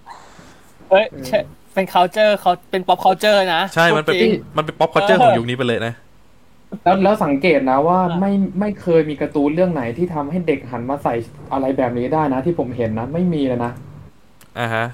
[0.89, 1.39] เฮ้ยใช่
[1.73, 5.93] เป็น culture เขาเป็น pop culture นะใช่ มันเป็นจริง มันเป็น pop culture ของยุคนี้ไปเลยนะ
[6.83, 11.13] แล้วแล้วสังเกตนะว่าอะ ไม่ไม่เคยมีการ์ตูนเรื่องไหนที่ทำให้เด็กหันมาใส่
[11.53, 13.71] อะไรแบบนี้ได้นะ ที่ผมเห็นนะ ไม่มีเลยนะ
[14.59, 14.85] อ่าฮะ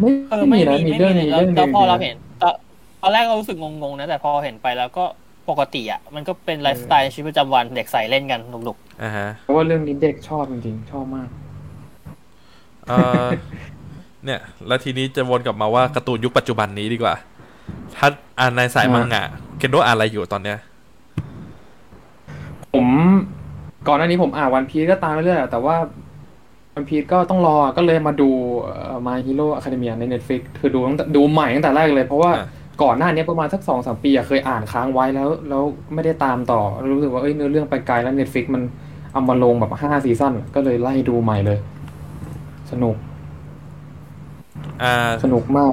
[0.00, 2.54] ไม่เออไม่ไม่มีนะมีมีเรื่องนี้ไม่เรื่องแล้วพอเรามีเดียวจริงๆเห็นตอน
[3.02, 5.04] ตอนแรกเรารู้สึกงงๆนะ แต่พอเห็นไปแล้วก็
[5.50, 11.28] ปกติอะ มันก็เป็นไลฟ์สไตล์ในชีวิตประจำวันเด็กใส่เล่นกันหนุกอ่าฮะ เพราะว่าเรื่องนี้เด็กชอบจริงๆชอบมาก
[12.88, 12.92] เอ
[13.26, 13.28] อ
[14.24, 17.14] เนี่ย แล้วทีนี้จะวนกลับมาว่าการ์ตูนยุคปัจจุบันนี้ดีกว่า
[17.96, 18.08] ถ้า
[18.40, 19.24] อ่านในสายอ่ามัมังงะ
[19.58, 20.58] เคนโดอ่านอะไรอยู่ตอนเนี้ย
[22.72, 22.86] ผม
[23.88, 25.76] ก่อนหน้านี้ผมอ่านวันพีก็ตามไปเรื่อยๆแต่ว่า
[26.74, 28.30] วันพีก็ต้องรอก็เลยมาดู
[29.06, 32.46] My Hero Academy ใน Netflix คือดูตั้งแต่ดูใหม่ตั้งแต่แรกเลย เพราะว่าอ่า
[32.82, 35.62] ก่อนหน้านี้ประมาณสักสองสามปีอะเคยอ่านค้างไว้แล้ว แล้ว
[35.94, 38.62] ไม่ได้ตามต่อ รู้สึกว่าเอ้ยเนื้อเรื่องไปไกลแล้ว Netflix มัน
[39.12, 41.58] เอามาลงแบบห้าซีซั่นก็เลยไล่ดูใหม่เลย
[42.70, 43.11] สนุกอ่า
[45.24, 45.72] สนุกมาก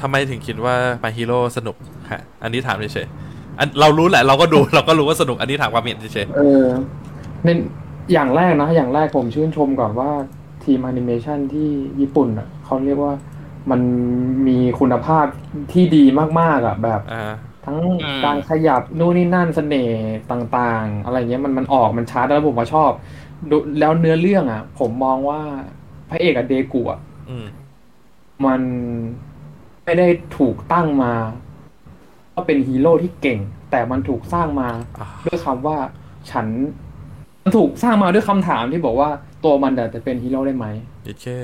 [0.00, 1.76] ทำไมถึงคิดว่า My Hero สนุก
[2.12, 6.64] ฮะอันนี้ถามเฉยๆอันเรารู้แหละเราก็ดูเราก็รู้ว่าสนุกอันนี้ถามความเห็นเฉยเออ
[7.44, 7.48] ใน
[8.12, 10.10] อย่างแรกนะ อย่างแรกผมชื่นชมก่อนว่า
[10.64, 11.68] ทีมแอนิเมชันที่
[12.00, 13.14] ญี่ปุ่นอะเขาเรียกว่า
[13.70, 13.80] มัน
[14.46, 15.26] มีคุณภาพ
[15.72, 16.04] ที่ดี
[16.40, 17.32] มากๆอะแบบๆอ่า
[17.64, 17.78] ทั้ง
[18.24, 22.90] การขยับนู่นนี่นั่นเสน่ห์ต่างๆ อะไรเงี้ยมันมันออกมันชัดแล้วผมก็ชอบ
[23.50, 25.40] ดูแล้วเนื้อเรื่องอะ ผมมองว่า
[26.10, 27.36] พระเอกอะเดกุอะอื
[28.44, 28.60] มมัน
[29.84, 31.12] ไม่ได้ถูกตั้งมา
[32.34, 33.38] ว่าเป็นฮีโร่ที่เก่ง
[33.70, 34.68] แต่มันถูกสร้างมา
[35.00, 35.76] อ่าด้วยคำว่า
[36.30, 36.46] ฉัน
[37.42, 39.10] มันถูกสร้างมาด้วยคำถามที่บอกว่า
[39.44, 40.66] ตัวมันเดจะเป็นฮีโร่ได้ไหม
[41.04, 41.38] เดี๋ยวแค่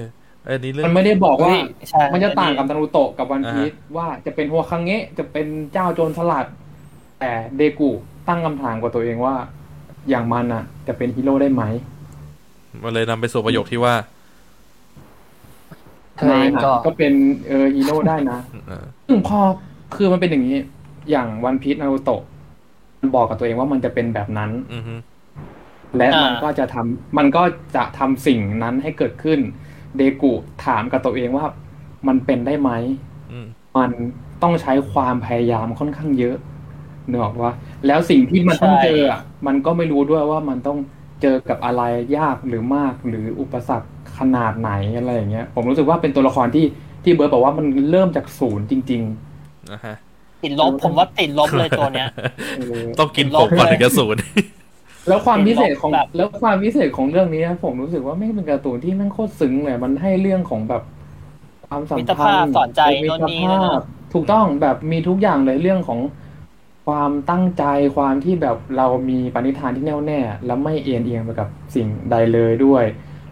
[0.45, 6.47] เอันนี้เรื่องมันไม่ได้บอกๆว่าเฮ้ยใช่มันจะต่างกับนารูโตะกับวันพีอ่าชว่าจะเป็นหัวคังเงะจะเป็นเจ้าโจรสลัด
[7.21, 7.91] แต่เดกุ
[8.29, 9.35] ตั้งคำถามกับตัวเองว่า
[10.09, 11.63] อย่างมันอะ จะเป็นฮีโร่ได้ไหม
[12.83, 13.95] มันเลยนำไปสู่ประโยคที่ว่า
[16.17, 17.13] เธอเองก็ก็เป็น
[17.49, 19.39] เออฮีโร่ได้นะเออซึ่งพอ
[19.97, 20.59] คือมันเป็นอย่างนี้
[21.11, 22.23] อย่างวันพีชนารูโตะ
[23.01, 24.95] มันบอกกับตัวเองว่ามันจะเป็นแบบนั้นอือฮึ
[25.97, 27.43] และอ่ามัมันก็จะทำมันก็
[27.77, 29.39] จะทำสิ่งนั้นให้เกิดขึ้น
[29.97, 30.33] เดกุ
[30.65, 31.47] ถามกับตัวเองว่า
[32.09, 32.71] มันเป็นได้ไหม
[33.33, 33.91] อืมมัน
[34.43, 36.37] ต้องใช้ความพยายามค่อนข้างเยอะ
[37.09, 37.53] เนกออกว่า
[37.87, 40.79] แล้วสิ่งที่มันต้องใช่เจออะมันก็ไม่รู้ด้วยว่ามันต้อง
[41.23, 41.83] เจอกับอะไร
[42.19, 43.89] ยากหรือมากหรืออุปสรรค
[44.23, 46.67] ขนาดไหนอะไรอย่างเงี้ย ผมรู้สึกว่าเป็นตัวละครที่
[47.05, 49.03] ที่เบิร์ตบอกว่ามันเริ่มจากศูนย์จริง
[49.73, 49.97] นะฮะ
[50.43, 54.21] ติดลบผมว่าติดลบเลยตัวเนี้ยๆเออต้องกินผมก่อนถึงจะศูนย์
[55.09, 60.83] แล้วความพิเศษของแบบแล้วความพิเศษของเรื่องนี้นะผมรู้สึกว่าไม่งเป็นการ์ตูนที่แม่งโคตรซึ้งเลยมันให้เรื่องของแบบ
[61.69, 66.01] ความสัมมิตรพัภานพธ์สอนใจมิโน่นตรนี่ภานะพถูกต้องแบบมีทุกอย่างเลยเรื่องของ
[66.87, 67.65] ความตั้งใจ
[67.97, 72.85] ความที่แบบเรามีปณิธานที่แน่วแน่ แล้วไม่เอียงเอียงไปกับสิ่งใดเลยด้วย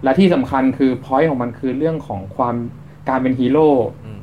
[0.04, 2.54] และที่สำคัญคือ point ของมันคือเรื่องของความ
[3.08, 3.68] การเป็นฮีโร่
[4.04, 4.20] อืม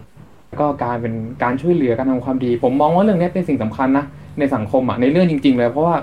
[0.59, 1.13] ก็การเป็น
[1.43, 4.05] การช่วยเหลือการทำความดี ผมมองว่าเรื่องนี้เป็นสิ่งสำคัญนะ
[4.39, 5.95] ในสังคมอะในเรื่องจริง ๆ เลยเพราะว่า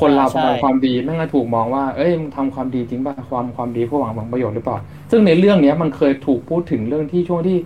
[0.00, 4.78] คนเราใช่ทำความดีแม่งก็ถูกมองว่า เอ้ยมึงทำความดีจริงป่ะความความดีเพื่อหวังผลประโยชน์หรือเปล่า
[5.10, 7.56] ซึ่งในเรื่องเนี้ยมันเคยถูกพูดถึงเรื่องที่ช่วงที่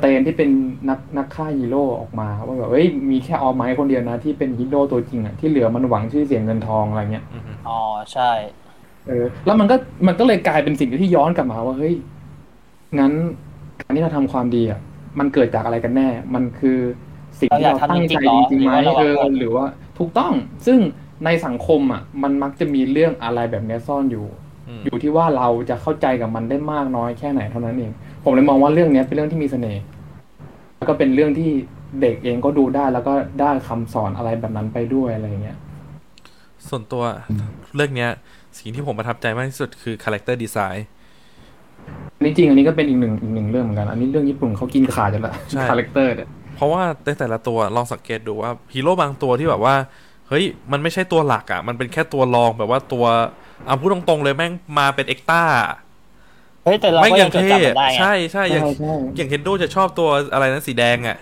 [0.00, 0.50] สเตนที่เป็น
[0.88, 7.80] นักนักฆ่าฮีโร่ออกมาว่าแบบเอ้ยมีแค่ออไม้คนเดียวนะที่เป็นฮีโร่ตัวจริงอะที่เหลือมันหวังชื่อเสียงเงินทองอะไรเงี้ยอืมอ๋อ
[8.12, 8.30] ใช่
[9.10, 11.94] เออ แล้วมันก็มันก็เลยกลายเป็นสิ่งที่ย้อนกลับมาว่าเฮ้ย
[12.98, 13.12] งั้น
[13.80, 14.80] การที่เราทำความดีอะ
[15.18, 16.78] มันเกิดจากอะไรกันแน่ มันคือ
[17.40, 19.64] สิ่งที่เราตั้งใจจริงๆไหมเออหรือว่า
[19.98, 20.32] ถูกต้อง
[20.66, 20.78] ซึ่ง
[21.24, 24.26] ในสังคมอะ มันมักจะมีเรื่องอะไรแบบเนี้ยซ่อนอยู่
[24.68, 27.92] อืมอยู่ที่ว่าเราจะเข้าใจกับมันได้มากน้อยแค่ไหนเท่านั้นเอง
[28.24, 29.82] ผมเลยมองว่าเรื่องเนี้ยเป็นเรื่องที่มีเสน่ห์
[30.76, 31.50] แล้วก็เป็นเรื่องที่
[32.00, 35.58] เด็กเองก็ดูได้แล้วก็ได้คำสอนอะไรแบบนั้นไปด้วยอะไรอย่างเงี้ย
[36.68, 37.04] ส่วนตัว
[37.74, 38.10] เรื่องเนี้ย
[38.58, 40.86] สิ่งที่ผมประทับใจมากที่สุดคือ character design
[42.16, 49.74] อันนี้จริงอันนี้ก็เป็นอีกหนึ่งอีกหนึ่งเรื่องเหมือนกัน อันนี้เรื่องญี่ปุ่นเขากินขาดจนละใช่คาแรคเตอร์เนี่ยเพราะว่าในแต่ละตัวลองสังเกตดูว่าฮีโร่บางตัวที่แบบว่า
[50.28, 53.04] เฮ้ย มันไม่ใช่ตัวหลักอะ่ะ มันเป็นแค่ตัวรองแบบว่าตัว
[53.66, 55.42] เอาพูดตรงๆเลยแม่งมาเป็นเอ็กต้า
[56.64, 61.16] เฮ้ยแต่เราแม่งก็ยังจดจำมันได้อย่างเท่ไงใช่ใช่อย่างใช่ใช่อย่างเคนโดจะชอบตัวอะไรนะสีแดงอะ่ะ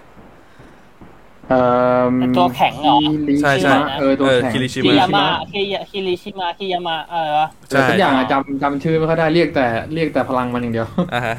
[1.48, 1.60] เอ่
[2.00, 7.28] อเป็นตัวแข็งเหรอคิริใช่ใช่ชิมะเออตัวเออแข็งคิริชิคิมะยามะคิยาคิริชิมะคิยามะเออ
[7.68, 11.36] เออทุกอย่างอะจำจำชื่อไม่ค่อยได้เรียกแต่เรียกแต่พลังมันอย่างเดียวอ่าฮะ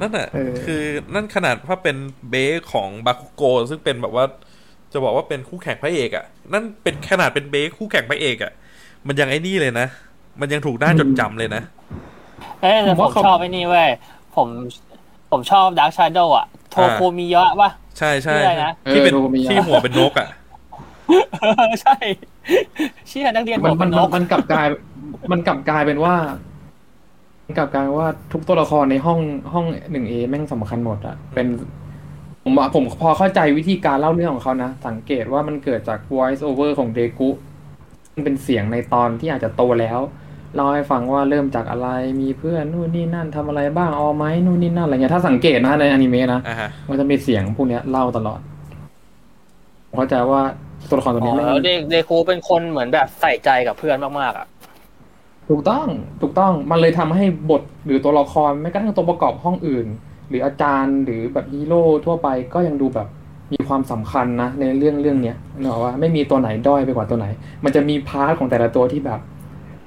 [0.00, 0.82] นั่นน่ะเออคือ
[1.14, 1.96] นั่นขนาดว่าเป็น
[2.30, 4.24] เบสของบาคุโกซึ่งเป็นแบบว่า
[4.92, 8.52] จะบอกว่าเป็นคู่แข่งพระเอกอะ่ะ นั่นเป็นขนาดเป็นเบสคู่แข่งพระเอกอะ่ะ
[9.06, 9.86] มันยังไอ้นี่เลยนะ
[10.40, 11.62] มันยังถูกน่าจดจำเลยนะ
[12.62, 13.88] เอ้ยแต่ผมผว่ามเขาชอบไอ้นี่เว้ย
[14.36, 14.48] ผม
[15.30, 20.28] ผมชอบดาร์คชาโดว์อะ โทโคมิยะป่ะใช่ใช่ชื่ออะไรนะที่เป็นเออโดมิยะที่หัวเป็นนกอะ
[21.82, 21.96] ใช่
[23.08, 24.66] เชี่ยนักเรียนมันหัวมัเป็นนมันกมันกลับกลาย
[25.32, 26.14] มันกลับกลายเป็นว่า
[27.46, 29.20] มันกลับกลายว่าทุกตัวละครในห้อง
[29.52, 31.46] ห้องหนึ่งเอแม่งสำคัญหมดอะเป็น
[32.44, 37.30] ผมว่าผมพอเข้าใจวิธีการเล่าเรื่องของเขานะ สังเกตว่ามันเกิดจาก voice over ของเดกุ
[38.14, 40.00] มันเป็นเสียงในตอนที่อาจจะโตแล้ว
[40.54, 41.88] เล่าให้ฟังว่าเริ่มจากอะไร
[42.20, 48.40] มีเพื่อนนู่นนี่นั่นทำอะไรบ้างออไหมนู่นนี่นั่นอะไรเงี้ยถ้าสังเกตนะในอนิเมะนะอ่าฮะมันจะมีเสียงพวกเนี้ยเล่าตลอด
[49.88, 50.42] ผมเข้าใจว่า
[50.88, 54.46] ตัวละครตัวอ๋นี้อแม่งแล้วเดเดคูเป็นคนเหมือนแบบใส่ใจกับเพื่อนมากๆอะ
[55.48, 55.86] ถูกต้อง
[56.20, 59.86] ถูกต้องมันเลยทำให้บทหรือตัวละครแม้กระทั่งตัวประกอบห้องอื่น
[60.28, 63.08] หรืออาจารย์หรือแบบฮีโร่ทั่วไปก็ยังดูแบบ
[63.52, 67.26] มีความสำคัญนะในเรื่องเรื่องเนี้ยเนกอะว่าไม่มีตัวไหนด้อยไปกว่าตัวไหน
[67.64, 69.20] มันจะมีพาร์ทของแต่ละตัวที่แบบ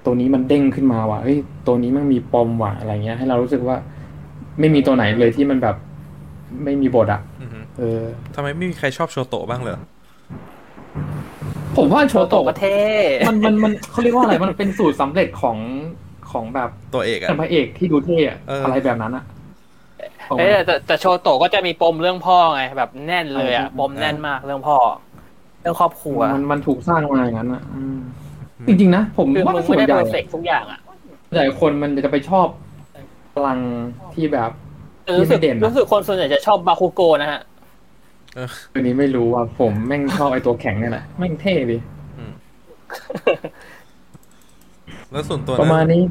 [0.08, 1.38] ตัวนี้มันเด้งขึ้นมาว่ะเฮ้ย
[1.68, 3.76] ตัวนี้มันมีปมว่ะอะไรเงี้ย ให้เรารู้สึกว่า
[4.60, 5.76] ไม่มีตัวไหนเลยที่มันแบบ
[6.64, 8.02] ไม่มีบทอะอือฮึเออ
[8.36, 9.76] ทำไมไม่มีใครชอบโชโตะบ้างเลย
[11.78, 12.66] ผมว่าโชโตะประเท
[13.14, 15.58] ศมันมันมันเขาเรียกว่าอะไรมันเป็นสูตรสำเร็จของ
[16.32, 19.24] ของแบบตัวเอกอะเป็นพระเอกที่ดูเท่อะเออออะไรแบบนั้นอะ
[20.30, 24.78] ผมเอ้ยแต่แต่โชโตะก็จะมีปมเรื่องพ่อไงแบบแน่นเลยอะใช่ปมแน่นมากเรื่องพ่อ
[25.62, 28.00] เรื่องครอบครัวมันมันถูกสร้างมาอย่างนั้นอะอืม
[28.68, 30.80] จริงๆนะผมคือว่ามึงส่ไม่วนได้ใหเพญ่อร์เฟกทุกอย่างอะ
[31.28, 32.48] ส่วนใหญ่คนมันจะไปชอบ
[33.34, 33.60] พลัง
[34.14, 34.52] ที่แบบ
[35.20, 37.42] รู้สึกที่ไม่เด่นอะรู้สึกคนส่วนใหญ่จะชอบบาคุโกนะฮะ
[38.74, 41.78] อันนี้ไม่รู้ว่าผมแม่งชอบไอ้ตัวแข็งเนี่ยแหละแม่งเท่ดิ
[45.12, 46.04] แล้วส่วนตัวประมาณนะนี้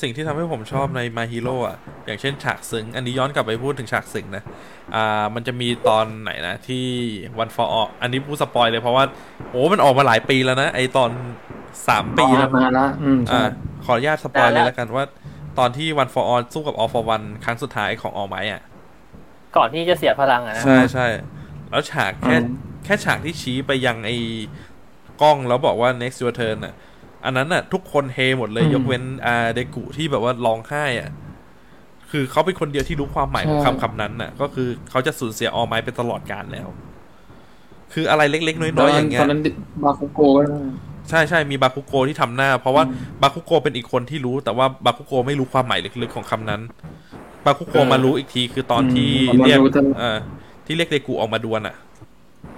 [0.00, 1.76] สิ่งที่ทำให้ผมชอบใน My Hero อะ
[2.06, 4.42] อย่างเช่นฉากซึ้ง อันนี้ย้อนกลับไปพูดถึงฉากซึ้งนะ
[4.94, 6.84] อ่า มันจะมีตอนไหนนะที่
[7.42, 9.04] One for All อันนี้พูดสปอยเลยเพราะว่า
[9.50, 11.10] โอ้ มันออกมาหลายปีแล้วนะ ไอตอน
[11.88, 13.48] สามปีแล้วมาละอืมใช่อ่า
[13.84, 15.04] ขออนุญาตสปอยเลนานยแล้วแล้วกันว่า
[15.58, 18.62] ตอนที่ One for All สู้กับ All for One ครั้งสุดท้ายของ All Might อะ
[19.56, 21.06] ก่อนที่จะเสียพลังอะนะ ใช่ใช่
[21.70, 22.44] แล้วฉากแค่อืม
[22.84, 24.16] แค่ฉากที่ชี้ไปยังไอ้
[25.22, 26.74] กล้องแล้วบอกว่า next your turn อะ
[27.24, 31.10] อันนั้นน่ะ ทุกคนเฮหมดเลยอืมยกเว้นอาเดกุที่แบบว่าร้องไห้อะ
[32.10, 36.68] คือเขาเป็นคนเดียวที่รู้ความหมายของใช่คำคำนั้นน่ะ ก็คือเขาจะสูญเสียออไม้ไปตลอดกาลแล้ว
[37.92, 39.40] คืออะไรเล็กๆ น้อยๆอย่างเงี้ตยอนนั้น
[39.84, 40.58] บาคุโกก็ได้
[41.10, 42.84] ใช่ใช่มีบาคุโกที่ทำหน้า เพราะว่า
[43.22, 46.60] บาคุโกเป็นอีกคนที่รู้ แต่ว่าบาคุโกไม่รู้ความหมายลึกๆของคำนั้น
[47.46, 50.18] บาคุโกเออมารู้อีกทีคือตอนที่อืมมาเรียกรู้ตอนเอ่อ
[50.66, 51.74] ที่เรียกเดกุออกมาดวลอะ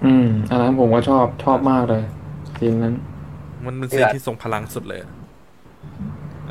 [0.05, 2.03] อืมอันนั้นผมก็ชอบชอบมากเลย
[2.57, 2.95] ทีนั้น
[3.67, 5.11] มันเป็นซีนที่ทรงพลังสุดเลยอะ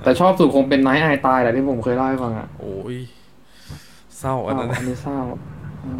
[0.04, 2.98] แต่ชอบสุดคงเป็นไนท์ไอตายแหละที่ผมเคยเล่าให้ฟังอะโอ้ย
[4.20, 5.20] เศร้าอันนั้นอันะนนี้เศร้า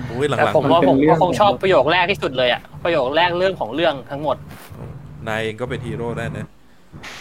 [0.08, 6.48] โอ้ยหแต่ลังผมว่ามันเป็นผมเรื่ก็องคงชอบประโยคแรกที่สุดเลยอะประโยคแรกเรื่องของเรื่องทั้งหมดๆนายเองก็เป็นฮีโร่ได้นะ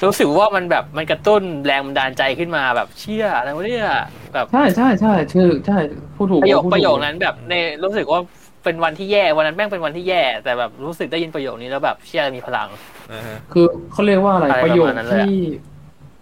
[0.05, 3.87] รู้สึกว่ามันแบบมันกระตุ้นแรงบันดาลใจขึ้นมาแบบเชี่ยอะไรวะเนี่ย
[4.35, 5.79] แบบใช่ใช่ใช่ชื่อใช่
[6.17, 8.21] พูดถูกประโยคพูดถูกประโยคนั้นแบบในรู้สึกว่า
[8.65, 12.69] เป็นวันที่แย่วันนั้นแม่งเป็นวันที่แย่ แต่แบบรู้สึกได้ยินประโยคนี้แล้วแบบเชี่ยมีพลัง
[13.13, 15.41] อ่าฮะคือเขาเรียกว่าอะไรอะไรประโยคประมาณนั้นเลยอะที่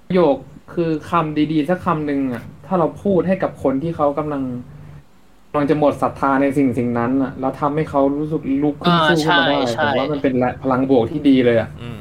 [0.08, 0.36] ประโยค
[0.74, 4.42] คือคำดีๆสักคำหนึ่งอะ ถ้าเราพูดให้กับคนที่เขากำลัง
[5.50, 11.98] กำลังจะหมดศรัทธาในสิ่งสิ่งนั้นอะแล้วทำให้เขารู้สึกลุกขึ้นอ่าสู้ขึ้นมาได้ใช่ผมว่าใช่มันเป็นแรงพลังบวกที่ดีเลยอะอืม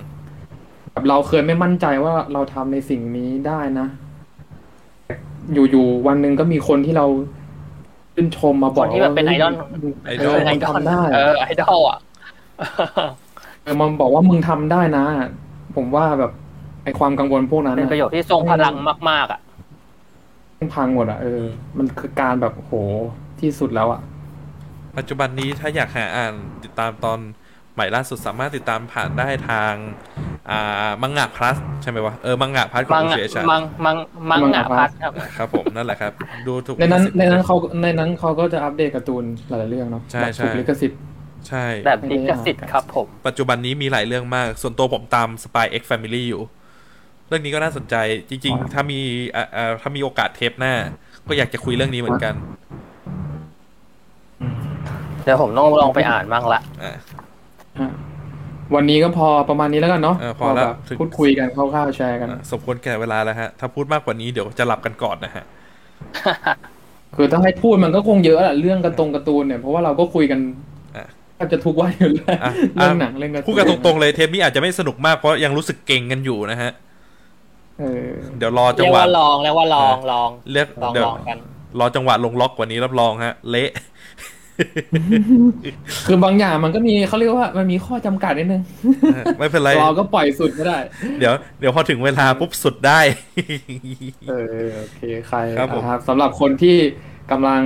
[0.92, 3.88] แบบเราเคยไม่มั่นใจว่าเราทำในสิ่งนี้ได้นะ
[5.06, 5.16] แต่
[5.54, 7.06] อยู่ๆวันหนึ่งก็มีคนที่เรา
[8.16, 9.54] ชื่นชมมาบคอกนที่แบบเป็นไอดอล
[10.06, 12.00] ไอเอดออลไอมึงดอลทำได้เออไอดอลอะ
[13.64, 15.06] เออมันบอกว่ามึงทำได้นะ
[15.76, 16.32] ผมว่าแบบ
[16.84, 18.76] ไอความกังวลพวกนั้นเป็นอะประโยคที่ทรงพลัง
[19.10, 19.42] มาก ๆ อะ
[20.74, 21.44] พังหมดอะเออ
[21.78, 22.74] มันคือการแบบโห
[23.40, 24.02] ที่สุดแล้วอะ
[24.98, 26.34] ปัจจุบันนี้ถ้าอยากหาอ่าน
[26.64, 27.41] ติดตามตอนให
[27.82, 29.74] ม่ล่าสุดสามารถติดตามผ่านได้ทาง
[30.50, 33.98] อ่ามังงะพลัสใช่ไหมวะเออมังงะพลัสของมังเสียชามังมัง
[34.30, 36.12] มังงะพัดครับครับผมนั่นแหละครับ
[36.48, 41.00] ดูถูกในนั้นลิขสิทธิ์ในนั้นเขาในนั้นเขาก็จะอัปเดตการ์ตูนหลายๆเรื่องเนาะใช่แบบใช่ถูกลิขสิทธิ์
[41.48, 46.42] ใช่แบบลิขสิทธิ์ครับผมปัจจุบันนี้มีหลายเรื่องมาก ส่วนตัวผมตาม Spy X Family อยู่
[47.28, 47.96] เรื่องนี้ก็น่าสนใจ
[48.30, 49.00] จริง ๆ ถ้ามี
[49.36, 50.74] อ่าอ่าถ้ามีโอกาสเทปหน้า
[51.28, 52.34] ก็อยากจะคุยเรื่องนี้เหมือนกัน
[55.24, 57.02] เดี๋ยวผมต้องลองไปอ่านบ้างละอ่าฮะ
[58.76, 65.46] วันนี้ก็พอประมาณนี้แล้วกันเนาะเออพอแล้วแบบถึงพูดคุยกันคร่าวๆแชร์กันอ่าสมควรแก่เวลาแล้วฮะ ถ้าพูดมากกว่านี้เดี๋ยวจะหลับกันก่อนนะฮะ
[67.16, 70.40] คือถ้าให้พูดมันก็คงเยอะแหละเรื่องการ์ตรงการ์ตูนเนี่ยเพราะว่าเราก็คุยกัน
[70.98, 76.72] อะแทบจะทุกวันอยู่แล้วอะเรื่องหนังเรื่องการ์ตูนพูดกันตรงๆเลยเทปนี้อาจจะไม่สนุกมากเพราะยังรู้สึกเก่งกันอยู่นะฮะ
[77.80, 81.38] เออเดี๋ยวรอจัเรีงยกหวะว่าลองเรียกว่าลองลองเรียกลองเดี๋ยวลองกัน
[81.80, 83.70] รอจังหวะลงล็อกกว่านี้รับรองฮะ เละ
[86.08, 88.64] คือบางอย่างมันก็มีเขาเรียกว่ามันมีข้อจำกัดนิดนึง
[89.40, 90.78] ไม่เป็นไรเราก็ปล่อยสุดไม่ได้
[91.20, 93.00] เดี๋ยวเดี๋ยวพอถึงเวลาปุ๊บสุดได้
[94.30, 96.78] เออโอเคใครครับผมนะครับสำหรับคนที่
[97.32, 97.62] กำลัง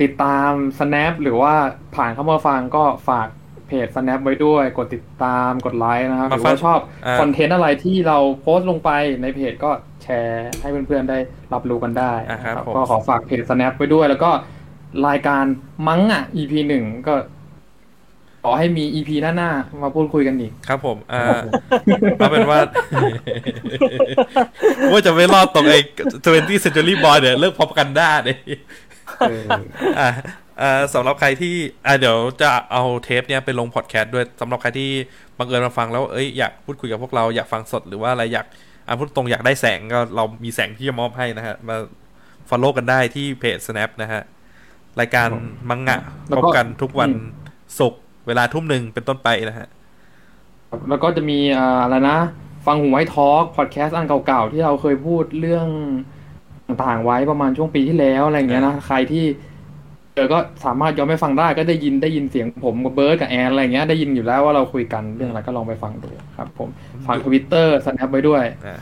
[0.00, 1.54] ติดตาม snap หรือว่า
[1.94, 3.28] ผ่านเข้ามาฟังก็ฝาก
[3.66, 8.90] เพจ snap ไว้ด้วย กดติดตามกดไลค์นะครับหมารือฟังว่าชอบอ่าคอนเทนต์อะไรที่เราโพสต์ลงไป
[9.22, 9.70] ในเพจก็
[10.02, 11.18] แชร์ให้เพื่อนๆได้
[11.52, 14.30] รับรู้กันได้อ่าครับนะครับผมก็ขอฝากเพจ snap ไว้ด้วยแล้วก็
[15.06, 15.44] รายการ
[15.88, 17.14] มั้งอะ EP หนึ่งก็
[18.44, 21.22] ขอให้มี EP หน้าๆมาพูดคุยกันอีก ครับผมอ่า
[22.16, 22.60] เอาเป็นว่า
[24.92, 25.78] ว่าจะไม่รอดตรงไอ้
[26.24, 28.38] 20 century boy เนี่ยเลิกพบกันได้เนี่ย
[29.20, 29.46] เออ
[30.00, 30.08] อ่า
[30.60, 31.54] อ่าสำหรับใครที่
[31.86, 34.90] อ่าเดี๋ยวจะเอาเทปเนี้ยไปลงพอดแคสต์ด้วยสำหรับใครที่
[35.38, 38.46] บังเอิญมาฟังแล้วเอ้ยอยากพูดคุยกับพวกเราอยากฟังสดหรือว่าอะไรอยาก
[38.86, 41.76] อ่าพูดตรงอยากได้แสงก็เรามีแสงที่จะมอบให้นะฮะมา
[42.48, 44.22] follow กันได้ที่เพจ snap นะฮะ
[45.00, 45.28] รายการ
[45.68, 47.20] มังงะแล้วก็พบกันทุกวันอืม
[47.78, 49.68] ศุกร์เวลาทุ่มหนึ่งเป็นต้นไปนะฮะ
[50.70, 52.18] ครับแล้วก็จะมีอ่าอะไรนะ
[52.66, 55.66] ฟังหูไว้ทอล์กพอดแคสต์อันเก่าๆ ที่เราเคยพูดเรื่อง
[56.66, 59.24] ต่างๆไว้ประมาณช่วงปีที่แล้วอะไรอย่างเงี้ยนะ ใครที่
[60.14, 66.68] เจอก็สามารถย้อนไปฟังได้ก็ได้ยินได้ยินเสียงผมกับเบิร์ดกับแอนอะไรอย่างเงี้ยได้ยินอยู่แล้วว่าเราคุยกันเรื่องอะไรก็ลองไปฟังดูครับ ผม
[67.06, 68.76] ฝากทวิตเตอร์สแนปไว้ด้วยอ่า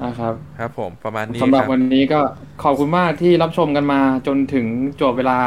[0.00, 2.20] นะครับครับ ผมประมาณนี้สำหรับครับวันนี้ก็
[2.62, 4.66] ขอบคุณมากที่รับชมกันมาจนถึง
[5.00, 5.38] จบเวลา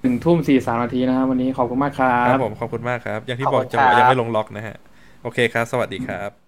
[0.00, 4.74] หนึ่งทุ่มสี่สามนาทีนะครับวันนี้ขอบคุณมากครัครับบผมขอบคุณมากครับ อย่างที่บอกขอบคุณจังหวะครับยังไม่ลงล็อกนะฮะ
[5.20, 6.41] โอเคครับ สวัสดีครับ